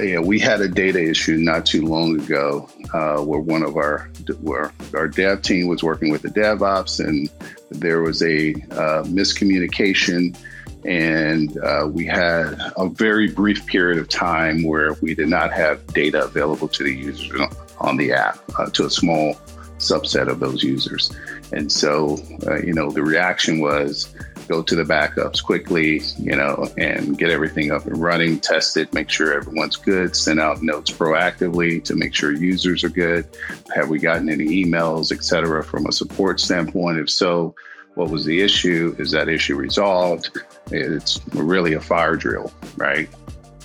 yeah, 0.00 0.20
we 0.20 0.38
had 0.38 0.60
a 0.60 0.68
data 0.68 1.02
issue 1.02 1.36
not 1.36 1.66
too 1.66 1.84
long 1.86 2.20
ago 2.20 2.68
uh, 2.92 3.18
where 3.22 3.40
one 3.40 3.62
of 3.62 3.76
our 3.76 4.10
where 4.40 4.72
our 4.94 5.08
dev 5.08 5.42
team 5.42 5.66
was 5.68 5.82
working 5.82 6.10
with 6.10 6.22
the 6.22 6.28
DevOps, 6.28 7.04
and 7.04 7.30
there 7.70 8.02
was 8.02 8.22
a 8.22 8.52
uh, 8.70 9.02
miscommunication, 9.04 10.36
and 10.84 11.58
uh, 11.58 11.88
we 11.90 12.06
had 12.06 12.58
a 12.76 12.88
very 12.88 13.28
brief 13.28 13.66
period 13.66 13.98
of 13.98 14.08
time 14.08 14.62
where 14.62 14.94
we 14.94 15.14
did 15.14 15.28
not 15.28 15.52
have 15.52 15.84
data 15.88 16.24
available 16.24 16.68
to 16.68 16.84
the 16.84 16.94
users 16.94 17.40
on 17.78 17.96
the 17.96 18.12
app 18.12 18.38
uh, 18.58 18.66
to 18.70 18.86
a 18.86 18.90
small 18.90 19.34
subset 19.78 20.28
of 20.28 20.40
those 20.40 20.62
users, 20.62 21.12
and 21.52 21.70
so 21.70 22.18
uh, 22.46 22.56
you 22.56 22.72
know 22.72 22.90
the 22.90 23.02
reaction 23.02 23.60
was 23.60 24.14
go 24.48 24.62
to 24.62 24.74
the 24.74 24.82
backups 24.82 25.42
quickly, 25.42 26.00
you 26.18 26.34
know, 26.34 26.66
and 26.78 27.18
get 27.18 27.30
everything 27.30 27.70
up 27.70 27.86
and 27.86 28.00
running, 28.00 28.40
test 28.40 28.76
it, 28.76 28.92
make 28.94 29.10
sure 29.10 29.32
everyone's 29.32 29.76
good, 29.76 30.16
send 30.16 30.40
out 30.40 30.62
notes 30.62 30.90
proactively 30.90 31.84
to 31.84 31.94
make 31.94 32.14
sure 32.14 32.32
users 32.32 32.82
are 32.82 32.88
good. 32.88 33.28
Have 33.74 33.90
we 33.90 33.98
gotten 33.98 34.28
any 34.28 34.64
emails, 34.64 35.12
et 35.12 35.22
cetera, 35.22 35.62
from 35.62 35.86
a 35.86 35.92
support 35.92 36.40
standpoint? 36.40 36.98
If 36.98 37.10
so, 37.10 37.54
what 37.94 38.10
was 38.10 38.24
the 38.24 38.40
issue? 38.40 38.96
Is 38.98 39.10
that 39.10 39.28
issue 39.28 39.56
resolved? 39.56 40.30
It's 40.70 41.20
really 41.34 41.74
a 41.74 41.80
fire 41.80 42.16
drill, 42.16 42.52
right? 42.76 43.08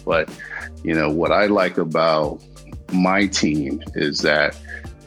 But, 0.06 0.30
you 0.84 0.94
know, 0.94 1.10
what 1.10 1.32
I 1.32 1.46
like 1.46 1.78
about 1.78 2.44
my 2.92 3.26
team 3.28 3.82
is 3.96 4.20
that 4.20 4.58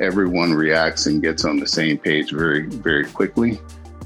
everyone 0.01 0.55
reacts 0.55 1.07
and 1.07 1.23
gets 1.23 1.45
on 1.45 1.59
the 1.59 1.67
same 1.67 1.99
page 1.99 2.31
very, 2.31 2.67
very 2.67 3.05
quickly 3.07 3.59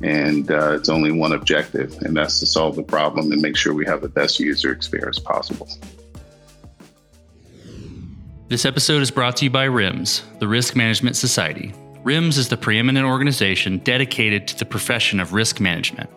and 0.02 0.50
uh, 0.50 0.72
it's 0.72 0.88
only 0.88 1.12
one 1.12 1.32
objective, 1.32 1.92
and 2.02 2.16
that's 2.16 2.40
to 2.40 2.46
solve 2.46 2.76
the 2.76 2.82
problem 2.82 3.32
and 3.32 3.42
make 3.42 3.56
sure 3.56 3.74
we 3.74 3.86
have 3.86 4.00
the 4.00 4.08
best 4.08 4.40
user 4.40 4.72
experience 4.72 5.18
possible. 5.18 5.68
This 8.48 8.64
episode 8.64 9.02
is 9.02 9.10
brought 9.10 9.36
to 9.36 9.44
you 9.44 9.50
by 9.50 9.68
RIMS, 9.68 10.22
the 10.40 10.48
Risk 10.48 10.74
Management 10.74 11.16
Society. 11.16 11.72
RIMS 12.02 12.38
is 12.38 12.48
the 12.48 12.56
preeminent 12.56 13.06
organization 13.06 13.78
dedicated 13.78 14.48
to 14.48 14.58
the 14.58 14.64
profession 14.64 15.20
of 15.20 15.34
risk 15.34 15.60
management. 15.60 16.10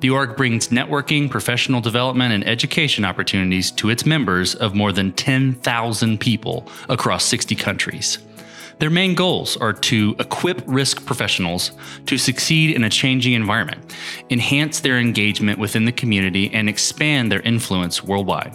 The 0.00 0.10
org 0.10 0.36
brings 0.36 0.68
networking, 0.68 1.30
professional 1.30 1.80
development, 1.80 2.32
and 2.32 2.46
education 2.46 3.04
opportunities 3.04 3.70
to 3.72 3.90
its 3.90 4.06
members 4.06 4.54
of 4.54 4.74
more 4.74 4.92
than 4.92 5.12
10,000 5.12 6.20
people 6.20 6.68
across 6.88 7.24
60 7.24 7.54
countries. 7.56 8.18
Their 8.78 8.90
main 8.90 9.14
goals 9.14 9.56
are 9.56 9.72
to 9.72 10.14
equip 10.18 10.62
risk 10.66 11.06
professionals 11.06 11.72
to 12.04 12.18
succeed 12.18 12.76
in 12.76 12.84
a 12.84 12.90
changing 12.90 13.32
environment, 13.32 13.94
enhance 14.28 14.80
their 14.80 14.98
engagement 14.98 15.58
within 15.58 15.86
the 15.86 15.92
community, 15.92 16.52
and 16.52 16.68
expand 16.68 17.32
their 17.32 17.40
influence 17.40 18.04
worldwide. 18.04 18.52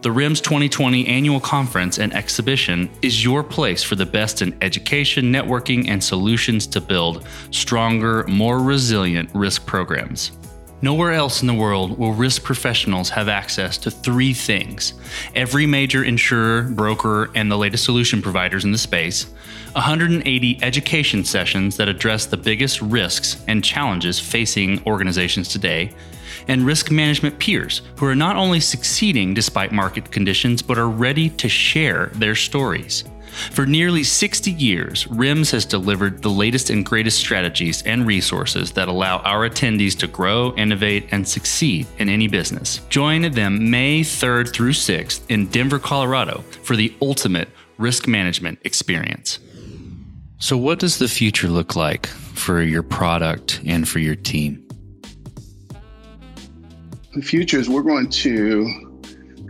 The 0.00 0.10
RIMS 0.10 0.40
2020 0.40 1.06
annual 1.08 1.40
conference 1.40 1.98
and 1.98 2.14
exhibition 2.14 2.88
is 3.02 3.22
your 3.22 3.44
place 3.44 3.82
for 3.82 3.96
the 3.96 4.06
best 4.06 4.40
in 4.40 4.56
education, 4.62 5.30
networking, 5.30 5.88
and 5.88 6.02
solutions 6.02 6.66
to 6.68 6.80
build 6.80 7.26
stronger, 7.50 8.24
more 8.26 8.60
resilient 8.60 9.28
risk 9.34 9.66
programs. 9.66 10.32
Nowhere 10.82 11.12
else 11.12 11.42
in 11.42 11.46
the 11.46 11.52
world 11.54 11.98
will 11.98 12.14
risk 12.14 12.42
professionals 12.42 13.10
have 13.10 13.28
access 13.28 13.76
to 13.78 13.90
three 13.90 14.32
things. 14.32 14.94
Every 15.34 15.66
major 15.66 16.02
insurer, 16.04 16.62
broker, 16.62 17.30
and 17.34 17.50
the 17.50 17.58
latest 17.58 17.84
solution 17.84 18.22
providers 18.22 18.64
in 18.64 18.72
the 18.72 18.78
space, 18.78 19.26
180 19.72 20.58
education 20.62 21.22
sessions 21.22 21.76
that 21.76 21.88
address 21.88 22.24
the 22.24 22.38
biggest 22.38 22.80
risks 22.80 23.44
and 23.46 23.62
challenges 23.62 24.18
facing 24.18 24.82
organizations 24.86 25.50
today, 25.50 25.92
and 26.48 26.64
risk 26.64 26.90
management 26.90 27.38
peers 27.38 27.82
who 27.98 28.06
are 28.06 28.14
not 28.14 28.36
only 28.36 28.58
succeeding 28.58 29.34
despite 29.34 29.72
market 29.72 30.10
conditions, 30.10 30.62
but 30.62 30.78
are 30.78 30.88
ready 30.88 31.28
to 31.28 31.48
share 31.48 32.06
their 32.14 32.34
stories. 32.34 33.04
For 33.30 33.66
nearly 33.66 34.04
60 34.04 34.50
years, 34.50 35.06
RIMS 35.06 35.50
has 35.52 35.64
delivered 35.64 36.22
the 36.22 36.28
latest 36.28 36.70
and 36.70 36.84
greatest 36.84 37.18
strategies 37.18 37.82
and 37.82 38.06
resources 38.06 38.72
that 38.72 38.88
allow 38.88 39.18
our 39.18 39.48
attendees 39.48 39.96
to 39.98 40.06
grow, 40.06 40.54
innovate, 40.56 41.08
and 41.12 41.26
succeed 41.26 41.86
in 41.98 42.08
any 42.08 42.28
business. 42.28 42.80
Join 42.88 43.30
them 43.32 43.70
May 43.70 44.00
3rd 44.00 44.52
through 44.52 44.72
6th 44.72 45.22
in 45.28 45.46
Denver, 45.48 45.78
Colorado 45.78 46.44
for 46.62 46.76
the 46.76 46.94
ultimate 47.00 47.48
risk 47.78 48.06
management 48.06 48.58
experience. 48.64 49.38
So, 50.38 50.56
what 50.56 50.78
does 50.78 50.98
the 50.98 51.08
future 51.08 51.48
look 51.48 51.76
like 51.76 52.06
for 52.06 52.62
your 52.62 52.82
product 52.82 53.60
and 53.66 53.88
for 53.88 53.98
your 53.98 54.14
team? 54.14 54.66
The 57.12 57.22
future 57.22 57.58
is 57.58 57.68
we're 57.68 57.82
going 57.82 58.08
to 58.08 58.89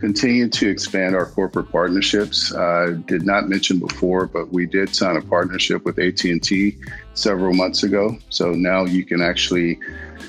continue 0.00 0.48
to 0.48 0.68
expand 0.68 1.14
our 1.14 1.26
corporate 1.26 1.70
partnerships. 1.70 2.52
Uh, 2.54 2.98
did 3.06 3.24
not 3.24 3.48
mention 3.48 3.78
before, 3.78 4.26
but 4.26 4.52
we 4.52 4.66
did 4.66 4.94
sign 4.94 5.16
a 5.16 5.22
partnership 5.22 5.84
with 5.84 5.98
AT&T 5.98 6.78
several 7.14 7.54
months 7.54 7.82
ago. 7.82 8.16
So 8.30 8.52
now 8.52 8.84
you 8.84 9.04
can 9.04 9.20
actually 9.20 9.78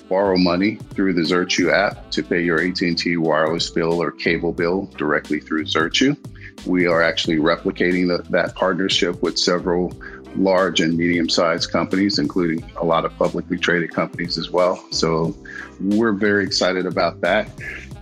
borrow 0.10 0.38
money 0.38 0.76
through 0.94 1.14
the 1.14 1.22
Zirtue 1.22 1.72
app 1.72 2.12
to 2.12 2.22
pay 2.22 2.44
your 2.44 2.62
AT&T 2.62 3.18
wireless 3.18 3.70
bill 3.70 4.02
or 4.02 4.12
cable 4.12 4.52
bill 4.52 4.90
directly 4.98 5.40
through 5.40 5.66
Zirtue. 5.66 6.18
We 6.66 6.86
are 6.86 7.02
actually 7.02 7.38
replicating 7.38 8.08
the, 8.08 8.30
that 8.30 8.56
partnership 8.56 9.22
with 9.24 9.40
several 9.40 9.94
large 10.36 10.80
and 10.82 10.98
medium 10.98 11.30
sized 11.30 11.72
companies, 11.72 12.20
including 12.20 12.70
a 12.78 12.86
lot 12.86 13.06
of 13.06 13.16
publicly 13.18 13.58
traded 13.58 13.92
companies 13.92 14.38
as 14.38 14.50
well. 14.50 14.84
So 14.92 15.36
we're 15.80 16.14
very 16.14 16.44
excited 16.44 16.86
about 16.86 17.22
that. 17.22 17.50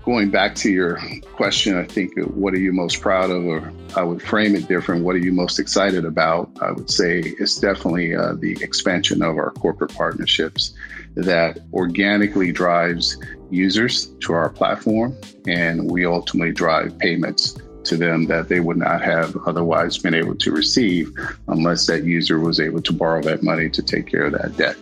Going 0.10 0.32
back 0.32 0.56
to 0.56 0.72
your 0.72 1.00
question, 1.34 1.78
I 1.78 1.84
think 1.84 2.18
what 2.34 2.56
are 2.56 2.60
you 2.60 2.74
most 2.74 3.00
proud 3.00 3.30
of, 3.30 3.46
or 3.46 3.72
I 3.96 4.02
would 4.02 4.24
frame 4.24 4.56
it 4.56 4.68
different. 4.68 5.06
What 5.06 5.16
are 5.16 5.20
you 5.20 5.32
most 5.32 5.60
excited 5.60 6.04
about? 6.04 6.50
I 6.64 6.72
would 6.72 6.90
say 6.90 7.20
it's 7.20 7.60
definitely 7.60 8.16
uh, 8.16 8.34
the 8.34 8.54
expansion 8.54 9.22
of 9.22 9.38
our 9.38 9.52
corporate 9.52 9.94
partnerships 9.94 10.74
that 11.14 11.60
organically 11.74 12.52
drives 12.52 13.24
users 13.52 14.08
to 14.22 14.34
our 14.34 14.50
platform, 14.50 15.16
and 15.46 15.92
we 15.92 16.08
ultimately 16.08 16.54
drive 16.54 16.98
payments 16.98 17.56
to 17.84 17.96
them 17.96 18.26
that 18.26 18.50
they 18.50 18.62
would 18.62 18.78
not 18.78 19.04
have 19.04 19.38
otherwise 19.46 20.00
been 20.00 20.16
able 20.16 20.34
to 20.38 20.52
receive 20.52 21.14
unless 21.50 21.86
that 21.86 22.04
user 22.04 22.40
was 22.40 22.60
able 22.60 22.82
to 22.82 22.94
borrow 22.94 23.22
that 23.22 23.44
money 23.44 23.70
to 23.70 23.84
take 23.84 24.08
care 24.08 24.24
of 24.24 24.32
that 24.32 24.58
debt. 24.58 24.76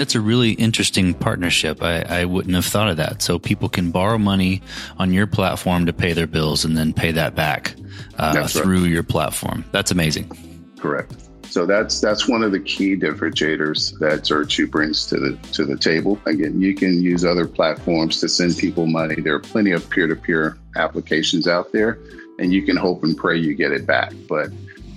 That's 0.00 0.14
a 0.14 0.20
really 0.22 0.52
interesting 0.52 1.12
partnership. 1.12 1.82
I, 1.82 2.00
I, 2.00 2.24
wouldn't 2.24 2.54
have 2.54 2.64
thought 2.64 2.88
of 2.88 2.96
that. 2.96 3.20
So 3.20 3.38
people 3.38 3.68
can 3.68 3.90
borrow 3.90 4.16
money 4.16 4.62
on 4.98 5.12
your 5.12 5.26
platform 5.26 5.84
to 5.84 5.92
pay 5.92 6.14
their 6.14 6.26
bills 6.26 6.64
and 6.64 6.74
then 6.74 6.94
pay 6.94 7.12
that 7.12 7.34
back 7.34 7.74
uh, 8.16 8.46
through 8.46 8.84
right. 8.84 8.90
your 8.90 9.02
platform. 9.02 9.62
That's 9.72 9.90
amazing. 9.90 10.32
Correct. 10.78 11.14
So 11.50 11.66
that's 11.66 12.00
that's 12.00 12.26
one 12.26 12.42
of 12.42 12.50
the 12.50 12.60
key 12.60 12.96
differentiators 12.96 13.98
that 13.98 14.20
Zirtue 14.20 14.70
brings 14.70 15.04
to 15.08 15.16
the 15.20 15.36
to 15.52 15.66
the 15.66 15.76
table. 15.76 16.18
Again, 16.24 16.58
you 16.62 16.74
can 16.74 17.02
use 17.02 17.22
other 17.22 17.46
platforms 17.46 18.20
to 18.20 18.28
send 18.30 18.56
people 18.56 18.86
money. 18.86 19.16
There 19.16 19.34
are 19.34 19.38
plenty 19.38 19.72
of 19.72 19.90
peer-to-peer 19.90 20.56
applications 20.76 21.46
out 21.46 21.72
there, 21.72 21.98
and 22.38 22.54
you 22.54 22.62
can 22.62 22.78
hope 22.78 23.04
and 23.04 23.14
pray 23.14 23.36
you 23.36 23.54
get 23.54 23.70
it 23.70 23.86
back. 23.86 24.14
But 24.30 24.48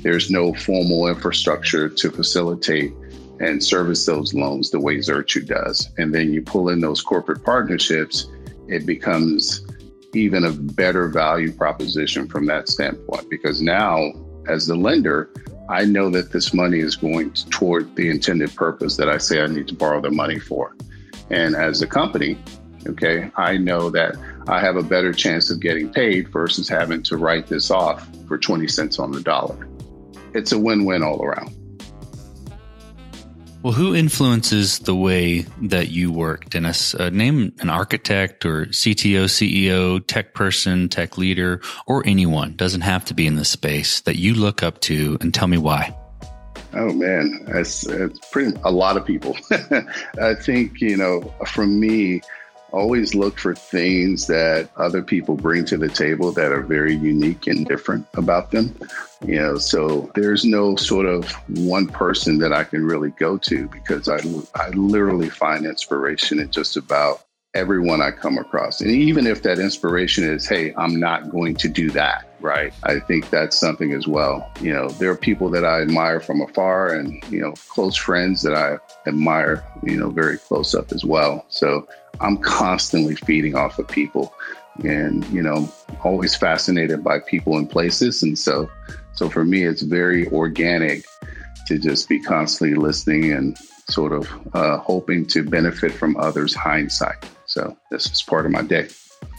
there's 0.02 0.32
no 0.32 0.54
formal 0.54 1.08
infrastructure 1.08 1.90
to 1.90 2.10
facilitate 2.10 2.94
and 3.44 3.64
service 3.64 4.06
those 4.06 4.34
loans 4.34 4.72
the 4.72 4.80
way 4.80 4.98
Zirtue 4.98 5.46
does. 5.46 5.90
And 5.98 6.14
then 6.14 6.34
you 6.34 6.42
pull 6.42 6.70
in 6.70 6.80
those 6.80 7.02
corporate 7.02 7.44
partnerships, 7.44 8.28
it 8.68 8.86
becomes 8.86 9.66
even 10.14 10.46
a 10.46 10.52
better 10.52 11.08
value 11.08 11.52
proposition 11.52 12.28
from 12.28 12.46
that 12.46 12.70
standpoint 12.70 13.30
because 13.30 13.62
now 13.62 14.12
as 14.48 14.68
the 14.68 14.76
lender 14.76 15.30
I 15.70 15.86
know 15.86 16.10
that 16.10 16.32
this 16.32 16.54
money 16.54 16.80
is 16.80 16.96
going 16.96 17.32
toward 17.50 17.96
the 17.96 18.10
intended 18.10 18.54
purpose 18.56 18.98
that 18.98 19.10
I 19.10 19.18
say 19.18 19.42
I 19.42 19.48
need 19.48 19.68
to 19.70 19.74
borrow 19.74 20.02
the 20.02 20.12
money 20.12 20.38
for. 20.38 20.76
And 21.30 21.56
as 21.56 21.82
a 21.82 21.88
company, 21.88 22.38
okay, 22.86 23.32
I 23.38 23.56
know 23.58 23.90
that 23.90 24.16
I 24.48 24.60
have 24.60 24.76
a 24.76 24.84
better 24.84 25.14
chance 25.14 25.50
of 25.50 25.62
getting 25.62 25.90
paid 25.90 26.28
versus 26.28 26.68
having 26.68 27.02
to 27.04 27.18
write 27.18 27.48
this 27.48 27.72
off 27.72 28.08
for 28.28 28.38
20 28.38 28.68
cents 28.68 29.00
on 29.00 29.12
the 29.12 29.22
dollar. 29.22 29.68
It's 30.34 30.52
a 30.52 30.60
win 30.60 30.84
win 30.84 31.02
all 31.02 31.24
around. 31.24 31.56
Well, 33.64 33.72
who 33.72 33.96
influences 33.96 34.80
the 34.80 34.94
way 34.94 35.46
that 35.62 35.88
you 35.88 36.12
work, 36.12 36.50
Dennis? 36.50 36.94
Uh, 36.96 37.10
name 37.12 37.54
an 37.62 37.70
architect 37.70 38.46
or 38.46 38.66
CTO, 38.66 39.24
CEO, 39.24 40.06
tech 40.06 40.34
person, 40.34 40.90
tech 40.90 41.18
leader, 41.18 41.62
or 41.88 42.06
anyone. 42.06 42.58
Doesn't 42.58 42.82
have 42.82 43.06
to 43.06 43.14
be 43.14 43.26
in 43.26 43.38
the 43.38 43.46
space 43.46 44.02
that 44.02 44.18
you 44.18 44.34
look 44.34 44.64
up 44.64 44.82
to, 44.82 45.18
and 45.22 45.34
tell 45.34 45.48
me 45.48 45.58
why. 45.58 45.96
Oh 46.74 46.92
man, 46.92 47.46
it's, 47.48 47.88
it's 47.88 48.20
pretty 48.32 48.52
a 48.66 48.72
lot 48.72 48.98
of 48.98 49.06
people. 49.06 49.38
I 50.22 50.36
think 50.36 50.82
you 50.82 50.98
know, 50.98 51.34
for 51.48 51.66
me, 51.66 52.22
always 52.74 53.14
look 53.14 53.38
for 53.38 53.54
things 53.54 54.28
that 54.28 54.68
other 54.76 55.04
people 55.04 55.36
bring 55.36 55.64
to 55.64 55.78
the 55.78 55.88
table 55.88 56.32
that 56.34 56.52
are 56.52 56.64
very 56.64 56.96
unique 56.96 57.48
and 57.48 57.66
different 57.68 58.06
about 58.16 58.52
them. 58.52 58.76
You 59.26 59.36
know, 59.36 59.58
so 59.58 60.12
there's 60.16 60.44
no 60.44 60.76
sort 60.76 61.06
of 61.06 61.32
one 61.48 61.88
person 61.88 62.40
that 62.40 62.52
I 62.52 62.64
can 62.64 62.84
really 62.84 63.12
go 63.12 63.38
to 63.38 63.68
because 63.70 64.10
I, 64.10 64.20
I 64.56 64.70
literally 64.70 65.30
find 65.30 65.66
inspiration 65.66 66.40
in 66.40 66.52
just 66.52 66.76
about 66.76 67.24
everyone 67.54 68.02
I 68.02 68.12
come 68.12 68.38
across. 68.38 68.82
And 68.82 68.90
even 68.90 69.28
if 69.28 69.44
that 69.44 69.60
inspiration 69.60 70.24
is, 70.24 70.48
hey, 70.48 70.74
I'm 70.76 71.00
not 71.00 71.30
going 71.30 71.56
to 71.58 71.70
do 71.70 71.92
that, 71.92 72.28
right? 72.40 72.74
I 72.84 73.00
think 73.00 73.30
that's 73.30 73.60
something 73.60 73.94
as 73.94 74.08
well. 74.08 74.52
You 74.60 74.74
know, 74.74 74.90
there 74.90 75.12
are 75.12 75.16
people 75.16 75.50
that 75.50 75.64
I 75.64 75.82
admire 75.82 76.20
from 76.20 76.42
afar 76.42 76.88
and, 76.88 77.24
you 77.30 77.40
know, 77.40 77.54
close 77.70 77.96
friends 77.96 78.42
that 78.42 78.56
I 78.56 78.78
admire, 79.08 79.64
you 79.84 79.98
know, 79.98 80.10
very 80.10 80.38
close 80.38 80.74
up 80.74 80.92
as 80.92 81.06
well. 81.06 81.46
So 81.50 81.88
I'm 82.20 82.38
constantly 82.38 83.16
feeding 83.16 83.56
off 83.56 83.78
of 83.78 83.88
people 83.88 84.34
and, 84.84 85.24
you 85.28 85.44
know, 85.44 85.72
always 86.04 86.36
fascinated 86.36 87.04
by 87.04 87.20
people 87.20 87.58
and 87.58 87.70
places. 87.70 88.24
And 88.24 88.38
so, 88.38 88.68
so 89.14 89.30
for 89.30 89.46
me, 89.46 89.64
it's 89.64 89.84
very 89.84 90.28
organic 90.30 91.06
to 91.68 91.78
just 91.78 92.10
be 92.10 92.20
constantly 92.20 92.76
listening 92.76 93.32
and 93.32 93.58
sort 93.90 94.12
of 94.12 94.28
uh, 94.56 94.78
hoping 94.80 95.26
to 95.28 95.44
benefit 95.44 95.92
from 95.92 96.18
others' 96.18 96.56
hindsight. 96.56 97.24
So 97.54 97.78
this 97.92 98.10
is 98.10 98.24
part 98.24 98.48
of 98.48 98.52
my 98.52 98.64
day. 98.64 98.88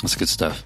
That's 0.01 0.15
good 0.15 0.29
stuff. 0.29 0.65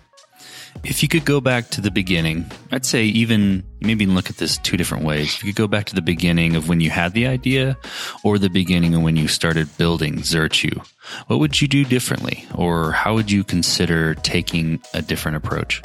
If 0.85 1.03
you 1.03 1.09
could 1.09 1.25
go 1.25 1.41
back 1.41 1.71
to 1.71 1.81
the 1.81 1.91
beginning, 1.91 2.45
I'd 2.71 2.85
say 2.85 3.05
even 3.05 3.65
maybe 3.81 4.05
look 4.05 4.29
at 4.29 4.37
this 4.37 4.59
two 4.59 4.77
different 4.77 5.07
ways. 5.07 5.35
If 5.35 5.43
you 5.43 5.55
could 5.55 5.63
go 5.63 5.67
back 5.67 5.87
to 5.87 5.95
the 5.95 6.03
beginning 6.03 6.57
of 6.57 6.69
when 6.69 6.81
you 6.81 6.91
had 6.91 7.15
the 7.15 7.27
idea 7.27 7.79
or 8.23 8.39
the 8.39 8.51
beginning 8.51 8.95
of 8.95 9.01
when 9.01 9.17
you 9.17 9.29
started 9.29 9.75
building 9.79 10.17
Zirtue, 10.17 10.87
what 11.29 11.41
would 11.41 11.59
you 11.63 11.69
do 11.69 11.87
differently? 11.87 12.45
Or 12.55 12.93
how 12.93 13.15
would 13.15 13.31
you 13.31 13.45
consider 13.45 14.15
taking 14.17 14.83
a 14.93 15.01
different 15.01 15.39
approach? 15.39 15.81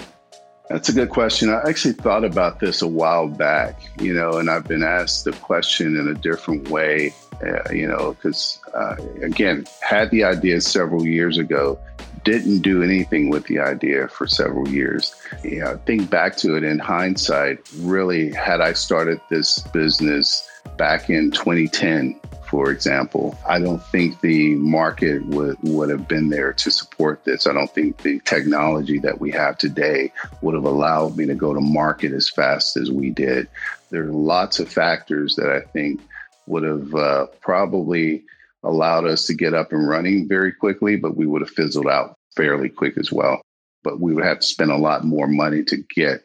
That's 0.73 0.89
a 0.89 0.93
good 0.93 1.11
question. 1.11 1.49
I 1.51 1.61
actually 1.69 1.93
thought 1.93 2.25
about 2.25 2.59
this 2.59 2.81
a 2.81 2.87
while 2.87 3.27
back, 3.27 3.79
you 4.01 4.11
know, 4.11 4.37
and 4.37 4.49
I've 4.49 4.67
been 4.67 4.81
asked 4.81 5.23
the 5.23 5.31
question 5.33 5.95
in 5.95 6.07
a 6.07 6.15
different 6.15 6.69
way 6.69 7.13
uh, 7.41 7.71
you 7.71 7.87
know, 7.87 8.13
because 8.13 8.59
uh, 8.73 8.95
again, 9.21 9.65
had 9.81 10.09
the 10.11 10.23
idea 10.23 10.61
several 10.61 11.05
years 11.05 11.37
ago, 11.37 11.79
didn't 12.23 12.59
do 12.59 12.81
anything 12.81 13.29
with 13.29 13.45
the 13.47 13.59
idea 13.59 14.07
for 14.07 14.27
several 14.27 14.67
years. 14.69 15.13
You 15.43 15.59
know, 15.59 15.79
think 15.85 16.09
back 16.09 16.37
to 16.37 16.55
it 16.55 16.63
in 16.63 16.79
hindsight, 16.79 17.59
really, 17.79 18.31
had 18.33 18.61
I 18.61 18.73
started 18.73 19.19
this 19.29 19.59
business 19.59 20.47
back 20.77 21.09
in 21.09 21.31
2010, 21.31 22.19
for 22.49 22.69
example, 22.69 23.37
I 23.47 23.59
don't 23.59 23.81
think 23.81 24.21
the 24.21 24.55
market 24.55 25.25
would, 25.25 25.57
would 25.63 25.89
have 25.89 26.07
been 26.07 26.29
there 26.29 26.53
to 26.53 26.71
support 26.71 27.23
this. 27.23 27.47
I 27.47 27.53
don't 27.53 27.73
think 27.73 27.97
the 27.97 28.19
technology 28.19 28.99
that 28.99 29.19
we 29.19 29.31
have 29.31 29.57
today 29.57 30.11
would 30.41 30.53
have 30.53 30.65
allowed 30.65 31.17
me 31.17 31.25
to 31.25 31.35
go 31.35 31.53
to 31.53 31.61
market 31.61 32.11
as 32.11 32.29
fast 32.29 32.77
as 32.77 32.91
we 32.91 33.09
did. 33.09 33.47
There 33.89 34.03
are 34.03 34.11
lots 34.11 34.59
of 34.59 34.69
factors 34.69 35.35
that 35.37 35.49
I 35.49 35.61
think 35.61 36.01
would 36.45 36.63
have 36.63 36.93
uh, 36.93 37.25
probably 37.41 38.23
allowed 38.63 39.05
us 39.05 39.25
to 39.25 39.33
get 39.33 39.53
up 39.53 39.71
and 39.71 39.87
running 39.87 40.27
very 40.27 40.53
quickly, 40.53 40.95
but 40.95 41.17
we 41.17 41.25
would 41.25 41.41
have 41.41 41.49
fizzled 41.49 41.87
out 41.87 42.15
fairly 42.35 42.69
quick 42.69 42.97
as 42.97 43.11
well. 43.11 43.41
But 43.83 43.99
we 43.99 44.13
would 44.13 44.25
have 44.25 44.39
to 44.39 44.45
spend 44.45 44.71
a 44.71 44.77
lot 44.77 45.03
more 45.03 45.27
money 45.27 45.63
to 45.63 45.77
get 45.77 46.23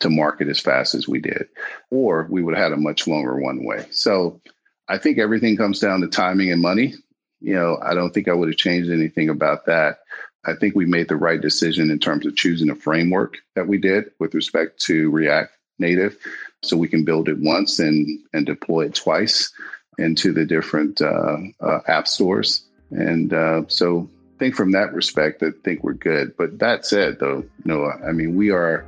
to 0.00 0.10
market 0.10 0.48
as 0.48 0.60
fast 0.60 0.94
as 0.94 1.08
we 1.08 1.20
did, 1.20 1.48
or 1.90 2.26
we 2.30 2.42
would 2.42 2.54
have 2.54 2.70
had 2.70 2.72
a 2.72 2.80
much 2.80 3.06
longer 3.06 3.36
one 3.36 3.64
way. 3.64 3.86
So 3.90 4.40
I 4.88 4.98
think 4.98 5.18
everything 5.18 5.56
comes 5.56 5.80
down 5.80 6.00
to 6.00 6.08
timing 6.08 6.52
and 6.52 6.62
money. 6.62 6.94
You 7.40 7.54
know, 7.54 7.78
I 7.80 7.94
don't 7.94 8.12
think 8.12 8.28
I 8.28 8.32
would 8.32 8.48
have 8.48 8.56
changed 8.56 8.90
anything 8.90 9.28
about 9.28 9.66
that. 9.66 10.00
I 10.44 10.54
think 10.54 10.74
we 10.74 10.86
made 10.86 11.08
the 11.08 11.16
right 11.16 11.40
decision 11.40 11.90
in 11.90 11.98
terms 11.98 12.26
of 12.26 12.36
choosing 12.36 12.70
a 12.70 12.74
framework 12.74 13.36
that 13.54 13.68
we 13.68 13.78
did 13.78 14.12
with 14.18 14.34
respect 14.34 14.80
to 14.82 15.10
React 15.10 15.52
Native 15.78 16.16
so 16.62 16.76
we 16.76 16.88
can 16.88 17.04
build 17.04 17.28
it 17.28 17.38
once 17.38 17.78
and 17.78 18.20
and 18.32 18.46
deploy 18.46 18.86
it 18.86 18.94
twice 18.94 19.52
into 19.98 20.32
the 20.32 20.44
different 20.44 21.00
uh, 21.00 21.36
uh, 21.60 21.80
app 21.86 22.08
stores. 22.08 22.64
And 22.90 23.32
uh, 23.32 23.62
so, 23.68 24.08
I 24.36 24.38
think 24.38 24.54
from 24.54 24.72
that 24.72 24.94
respect, 24.94 25.42
I 25.42 25.50
think 25.64 25.82
we're 25.82 25.94
good. 25.94 26.36
But 26.36 26.60
that 26.60 26.86
said, 26.86 27.18
though, 27.18 27.44
Noah, 27.64 27.98
I 28.06 28.12
mean, 28.12 28.36
we 28.36 28.50
are 28.50 28.86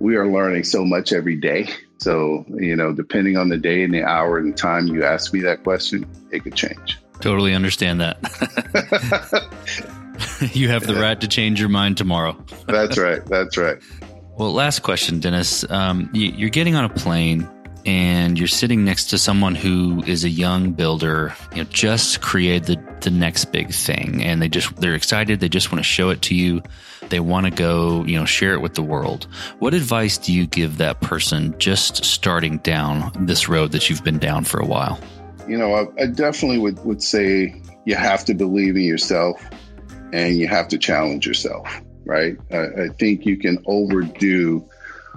we 0.00 0.16
are 0.16 0.26
learning 0.26 0.64
so 0.64 0.84
much 0.84 1.12
every 1.12 1.36
day. 1.36 1.68
So, 1.98 2.44
you 2.48 2.74
know, 2.74 2.92
depending 2.92 3.36
on 3.36 3.50
the 3.50 3.58
day 3.58 3.84
and 3.84 3.94
the 3.94 4.02
hour 4.02 4.38
and 4.38 4.52
the 4.52 4.56
time 4.56 4.86
you 4.88 5.04
ask 5.04 5.32
me 5.32 5.40
that 5.42 5.62
question, 5.62 6.06
it 6.32 6.42
could 6.42 6.54
change. 6.54 6.98
Totally 7.20 7.54
understand 7.54 8.00
that. 8.00 8.16
you 10.54 10.68
have 10.70 10.86
the 10.86 10.94
right 10.94 11.20
to 11.20 11.28
change 11.28 11.60
your 11.60 11.68
mind 11.68 11.98
tomorrow. 11.98 12.34
that's 12.66 12.96
right. 12.96 13.24
That's 13.26 13.58
right. 13.58 13.76
Well, 14.38 14.52
last 14.54 14.80
question, 14.80 15.20
Dennis. 15.20 15.70
Um, 15.70 16.08
you, 16.14 16.46
are 16.46 16.50
getting 16.50 16.74
on 16.74 16.86
a 16.86 16.88
plane 16.88 17.46
and 17.84 18.38
you're 18.38 18.48
sitting 18.48 18.86
next 18.86 19.06
to 19.10 19.18
someone 19.18 19.54
who 19.54 20.02
is 20.06 20.24
a 20.24 20.30
young 20.30 20.72
builder, 20.72 21.34
you 21.52 21.58
know, 21.58 21.68
just 21.70 22.22
created 22.22 22.64
the, 22.64 22.94
the 23.02 23.10
next 23.10 23.52
big 23.52 23.70
thing 23.70 24.22
and 24.22 24.40
they 24.40 24.48
just 24.48 24.74
they're 24.76 24.94
excited, 24.94 25.40
they 25.40 25.50
just 25.50 25.70
want 25.70 25.80
to 25.80 25.88
show 25.88 26.08
it 26.08 26.22
to 26.22 26.34
you. 26.34 26.62
They 27.10 27.20
want 27.20 27.46
to 27.46 27.50
go, 27.50 28.04
you 28.04 28.18
know, 28.18 28.24
share 28.24 28.54
it 28.54 28.60
with 28.60 28.74
the 28.74 28.82
world. 28.82 29.26
What 29.58 29.74
advice 29.74 30.16
do 30.16 30.32
you 30.32 30.46
give 30.46 30.78
that 30.78 31.00
person 31.00 31.54
just 31.58 32.04
starting 32.04 32.58
down 32.58 33.12
this 33.18 33.48
road 33.48 33.72
that 33.72 33.90
you've 33.90 34.04
been 34.04 34.18
down 34.18 34.44
for 34.44 34.60
a 34.60 34.66
while? 34.66 34.98
You 35.46 35.58
know, 35.58 35.74
I, 35.74 36.02
I 36.02 36.06
definitely 36.06 36.58
would, 36.58 36.82
would 36.84 37.02
say 37.02 37.60
you 37.84 37.96
have 37.96 38.24
to 38.26 38.34
believe 38.34 38.76
in 38.76 38.82
yourself 38.82 39.44
and 40.12 40.36
you 40.36 40.48
have 40.48 40.68
to 40.68 40.78
challenge 40.78 41.26
yourself, 41.26 41.68
right? 42.04 42.36
I, 42.52 42.84
I 42.84 42.88
think 42.98 43.26
you 43.26 43.36
can 43.36 43.62
overdo 43.66 44.66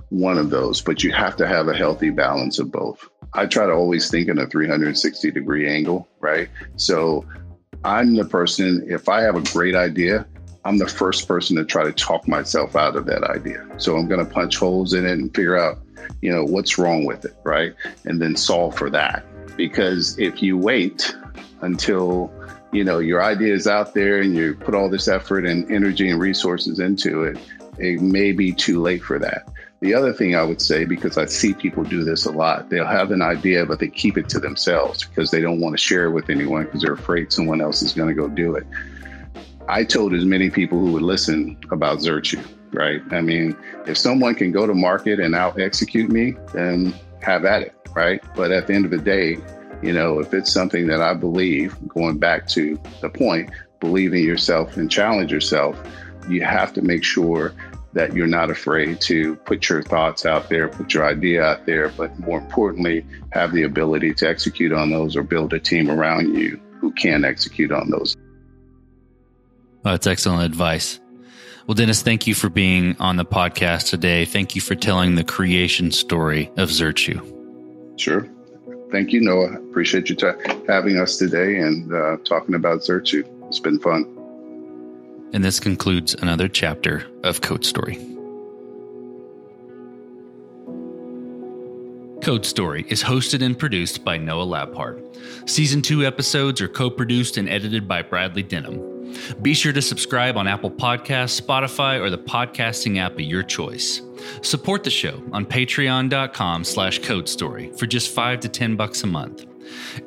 one 0.09 0.37
of 0.37 0.49
those, 0.49 0.81
but 0.81 1.03
you 1.03 1.11
have 1.11 1.35
to 1.37 1.47
have 1.47 1.67
a 1.67 1.75
healthy 1.75 2.09
balance 2.09 2.59
of 2.59 2.71
both. 2.71 3.07
I 3.33 3.47
try 3.47 3.65
to 3.65 3.73
always 3.73 4.09
think 4.09 4.29
in 4.29 4.37
a 4.37 4.47
360 4.47 5.31
degree 5.31 5.67
angle, 5.67 6.07
right? 6.19 6.49
So 6.75 7.25
I'm 7.83 8.15
the 8.15 8.25
person, 8.25 8.85
if 8.87 9.09
I 9.09 9.21
have 9.21 9.35
a 9.35 9.41
great 9.41 9.75
idea, 9.75 10.25
I'm 10.65 10.77
the 10.77 10.87
first 10.87 11.27
person 11.27 11.57
to 11.57 11.65
try 11.65 11.83
to 11.83 11.91
talk 11.91 12.27
myself 12.27 12.75
out 12.75 12.95
of 12.95 13.05
that 13.05 13.23
idea. 13.23 13.65
So 13.77 13.97
I'm 13.97 14.07
going 14.07 14.25
to 14.25 14.31
punch 14.31 14.57
holes 14.57 14.93
in 14.93 15.05
it 15.05 15.11
and 15.11 15.33
figure 15.33 15.57
out, 15.57 15.79
you 16.21 16.31
know, 16.31 16.45
what's 16.45 16.77
wrong 16.77 17.05
with 17.05 17.25
it, 17.25 17.35
right? 17.43 17.73
And 18.05 18.21
then 18.21 18.35
solve 18.35 18.77
for 18.77 18.89
that. 18.89 19.25
Because 19.57 20.17
if 20.17 20.41
you 20.41 20.57
wait 20.57 21.15
until, 21.61 22.31
you 22.71 22.83
know, 22.83 22.99
your 22.99 23.21
idea 23.21 23.53
is 23.53 23.67
out 23.67 23.93
there 23.93 24.19
and 24.19 24.35
you 24.35 24.55
put 24.55 24.73
all 24.73 24.89
this 24.89 25.07
effort 25.07 25.45
and 25.45 25.69
energy 25.69 26.09
and 26.09 26.21
resources 26.21 26.79
into 26.79 27.23
it, 27.23 27.37
it 27.77 28.01
may 28.01 28.31
be 28.31 28.53
too 28.53 28.81
late 28.81 29.03
for 29.03 29.19
that. 29.19 29.49
The 29.81 29.93
other 29.93 30.13
thing 30.13 30.33
I 30.33 30.43
would 30.43 30.61
say, 30.61 30.85
because 30.85 31.17
I 31.17 31.25
see 31.25 31.53
people 31.53 31.83
do 31.83 32.05
this 32.05 32.25
a 32.25 32.31
lot, 32.31 32.69
they'll 32.69 32.85
have 32.85 33.11
an 33.11 33.21
idea, 33.21 33.65
but 33.65 33.79
they 33.79 33.89
keep 33.89 34.17
it 34.17 34.29
to 34.29 34.39
themselves 34.39 35.03
because 35.03 35.29
they 35.29 35.41
don't 35.41 35.59
want 35.59 35.73
to 35.73 35.77
share 35.77 36.05
it 36.05 36.11
with 36.11 36.29
anyone 36.29 36.63
because 36.63 36.83
they're 36.83 36.93
afraid 36.93 37.33
someone 37.33 37.59
else 37.59 37.81
is 37.81 37.91
going 37.91 38.07
to 38.07 38.15
go 38.15 38.29
do 38.29 38.55
it. 38.55 38.65
I 39.67 39.83
told 39.83 40.13
as 40.13 40.25
many 40.25 40.49
people 40.49 40.79
who 40.79 40.91
would 40.93 41.03
listen 41.03 41.57
about 41.71 41.99
Zirtue, 41.99 42.45
right? 42.71 43.01
I 43.11 43.21
mean, 43.21 43.55
if 43.87 43.97
someone 43.97 44.35
can 44.35 44.51
go 44.51 44.67
to 44.67 44.73
market 44.73 45.19
and 45.19 45.33
out 45.35 45.59
execute 45.59 46.11
me, 46.11 46.35
then 46.53 46.93
have 47.21 47.45
at 47.45 47.61
it, 47.61 47.75
right? 47.95 48.21
But 48.35 48.51
at 48.51 48.67
the 48.67 48.73
end 48.73 48.85
of 48.85 48.91
the 48.91 48.97
day, 48.97 49.37
you 49.81 49.93
know, 49.93 50.19
if 50.19 50.33
it's 50.33 50.51
something 50.51 50.87
that 50.87 51.01
I 51.01 51.13
believe, 51.13 51.75
going 51.87 52.17
back 52.17 52.47
to 52.49 52.79
the 53.01 53.09
point, 53.09 53.51
believe 53.79 54.13
in 54.13 54.23
yourself 54.23 54.77
and 54.77 54.89
challenge 54.89 55.31
yourself, 55.31 55.77
you 56.29 56.41
have 56.41 56.73
to 56.73 56.81
make 56.81 57.03
sure 57.03 57.53
that 57.93 58.13
you're 58.13 58.27
not 58.27 58.49
afraid 58.49 58.99
to 59.01 59.35
put 59.37 59.69
your 59.69 59.83
thoughts 59.83 60.25
out 60.25 60.49
there, 60.49 60.67
put 60.67 60.93
your 60.93 61.05
idea 61.05 61.43
out 61.43 61.65
there, 61.65 61.89
but 61.89 62.17
more 62.19 62.39
importantly, 62.39 63.05
have 63.31 63.51
the 63.53 63.63
ability 63.63 64.13
to 64.15 64.27
execute 64.27 64.73
on 64.73 64.89
those 64.89 65.15
or 65.15 65.23
build 65.23 65.53
a 65.53 65.59
team 65.59 65.89
around 65.89 66.35
you 66.35 66.59
who 66.79 66.91
can 66.93 67.23
execute 67.23 67.71
on 67.71 67.89
those. 67.89 68.17
Well, 69.83 69.93
that's 69.93 70.07
excellent 70.07 70.43
advice. 70.43 70.99
Well, 71.67 71.75
Dennis, 71.75 72.01
thank 72.01 72.27
you 72.27 72.35
for 72.35 72.49
being 72.49 72.95
on 72.99 73.17
the 73.17 73.25
podcast 73.25 73.89
today. 73.89 74.25
Thank 74.25 74.55
you 74.55 74.61
for 74.61 74.75
telling 74.75 75.15
the 75.15 75.23
creation 75.23 75.91
story 75.91 76.49
of 76.57 76.69
Zirtue. 76.69 77.99
Sure. 77.99 78.27
Thank 78.91 79.11
you, 79.11 79.21
Noah. 79.21 79.53
Appreciate 79.53 80.09
you 80.09 80.15
t- 80.15 80.27
having 80.67 80.97
us 80.97 81.17
today 81.17 81.57
and 81.57 81.93
uh, 81.93 82.17
talking 82.25 82.55
about 82.55 82.81
Zirtue. 82.81 83.25
It's 83.47 83.59
been 83.59 83.79
fun. 83.79 84.05
And 85.33 85.43
this 85.43 85.59
concludes 85.59 86.13
another 86.15 86.47
chapter 86.47 87.05
of 87.23 87.41
Code 87.41 87.65
Story. 87.65 87.95
Code 92.21 92.45
Story 92.45 92.85
is 92.87 93.03
hosted 93.03 93.43
and 93.43 93.57
produced 93.57 94.05
by 94.05 94.17
Noah 94.17 94.45
Labhart. 94.45 95.49
Season 95.49 95.81
2 95.81 96.05
episodes 96.05 96.61
are 96.61 96.67
co 96.69 96.89
produced 96.89 97.37
and 97.37 97.49
edited 97.49 97.87
by 97.87 98.01
Bradley 98.01 98.43
Denham. 98.43 98.92
Be 99.41 99.53
sure 99.53 99.73
to 99.73 99.81
subscribe 99.81 100.37
on 100.37 100.47
Apple 100.47 100.71
Podcasts, 100.71 101.39
Spotify, 101.39 101.99
or 101.99 102.09
the 102.09 102.17
podcasting 102.17 102.99
app 102.99 103.13
of 103.13 103.21
your 103.21 103.43
choice. 103.43 104.01
Support 104.41 104.83
the 104.83 104.89
show 104.89 105.21
on 105.31 105.45
patreon.com 105.45 106.63
slash 106.63 106.99
code 106.99 107.27
story 107.27 107.71
for 107.77 107.85
just 107.85 108.13
5 108.13 108.39
to 108.41 108.49
10 108.49 108.75
bucks 108.75 109.03
a 109.03 109.07
month. 109.07 109.45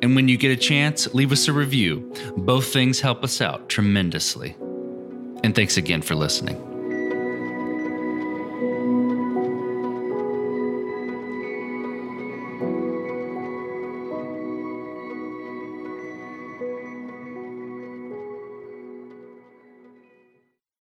And 0.01 0.15
when 0.15 0.27
you 0.27 0.37
get 0.37 0.51
a 0.51 0.55
chance, 0.55 1.13
leave 1.13 1.31
us 1.31 1.47
a 1.47 1.53
review. 1.53 2.13
Both 2.37 2.71
things 2.71 2.99
help 2.99 3.23
us 3.23 3.41
out 3.41 3.69
tremendously. 3.69 4.55
And 5.43 5.55
thanks 5.55 5.77
again 5.77 6.01
for 6.01 6.15
listening. 6.15 6.66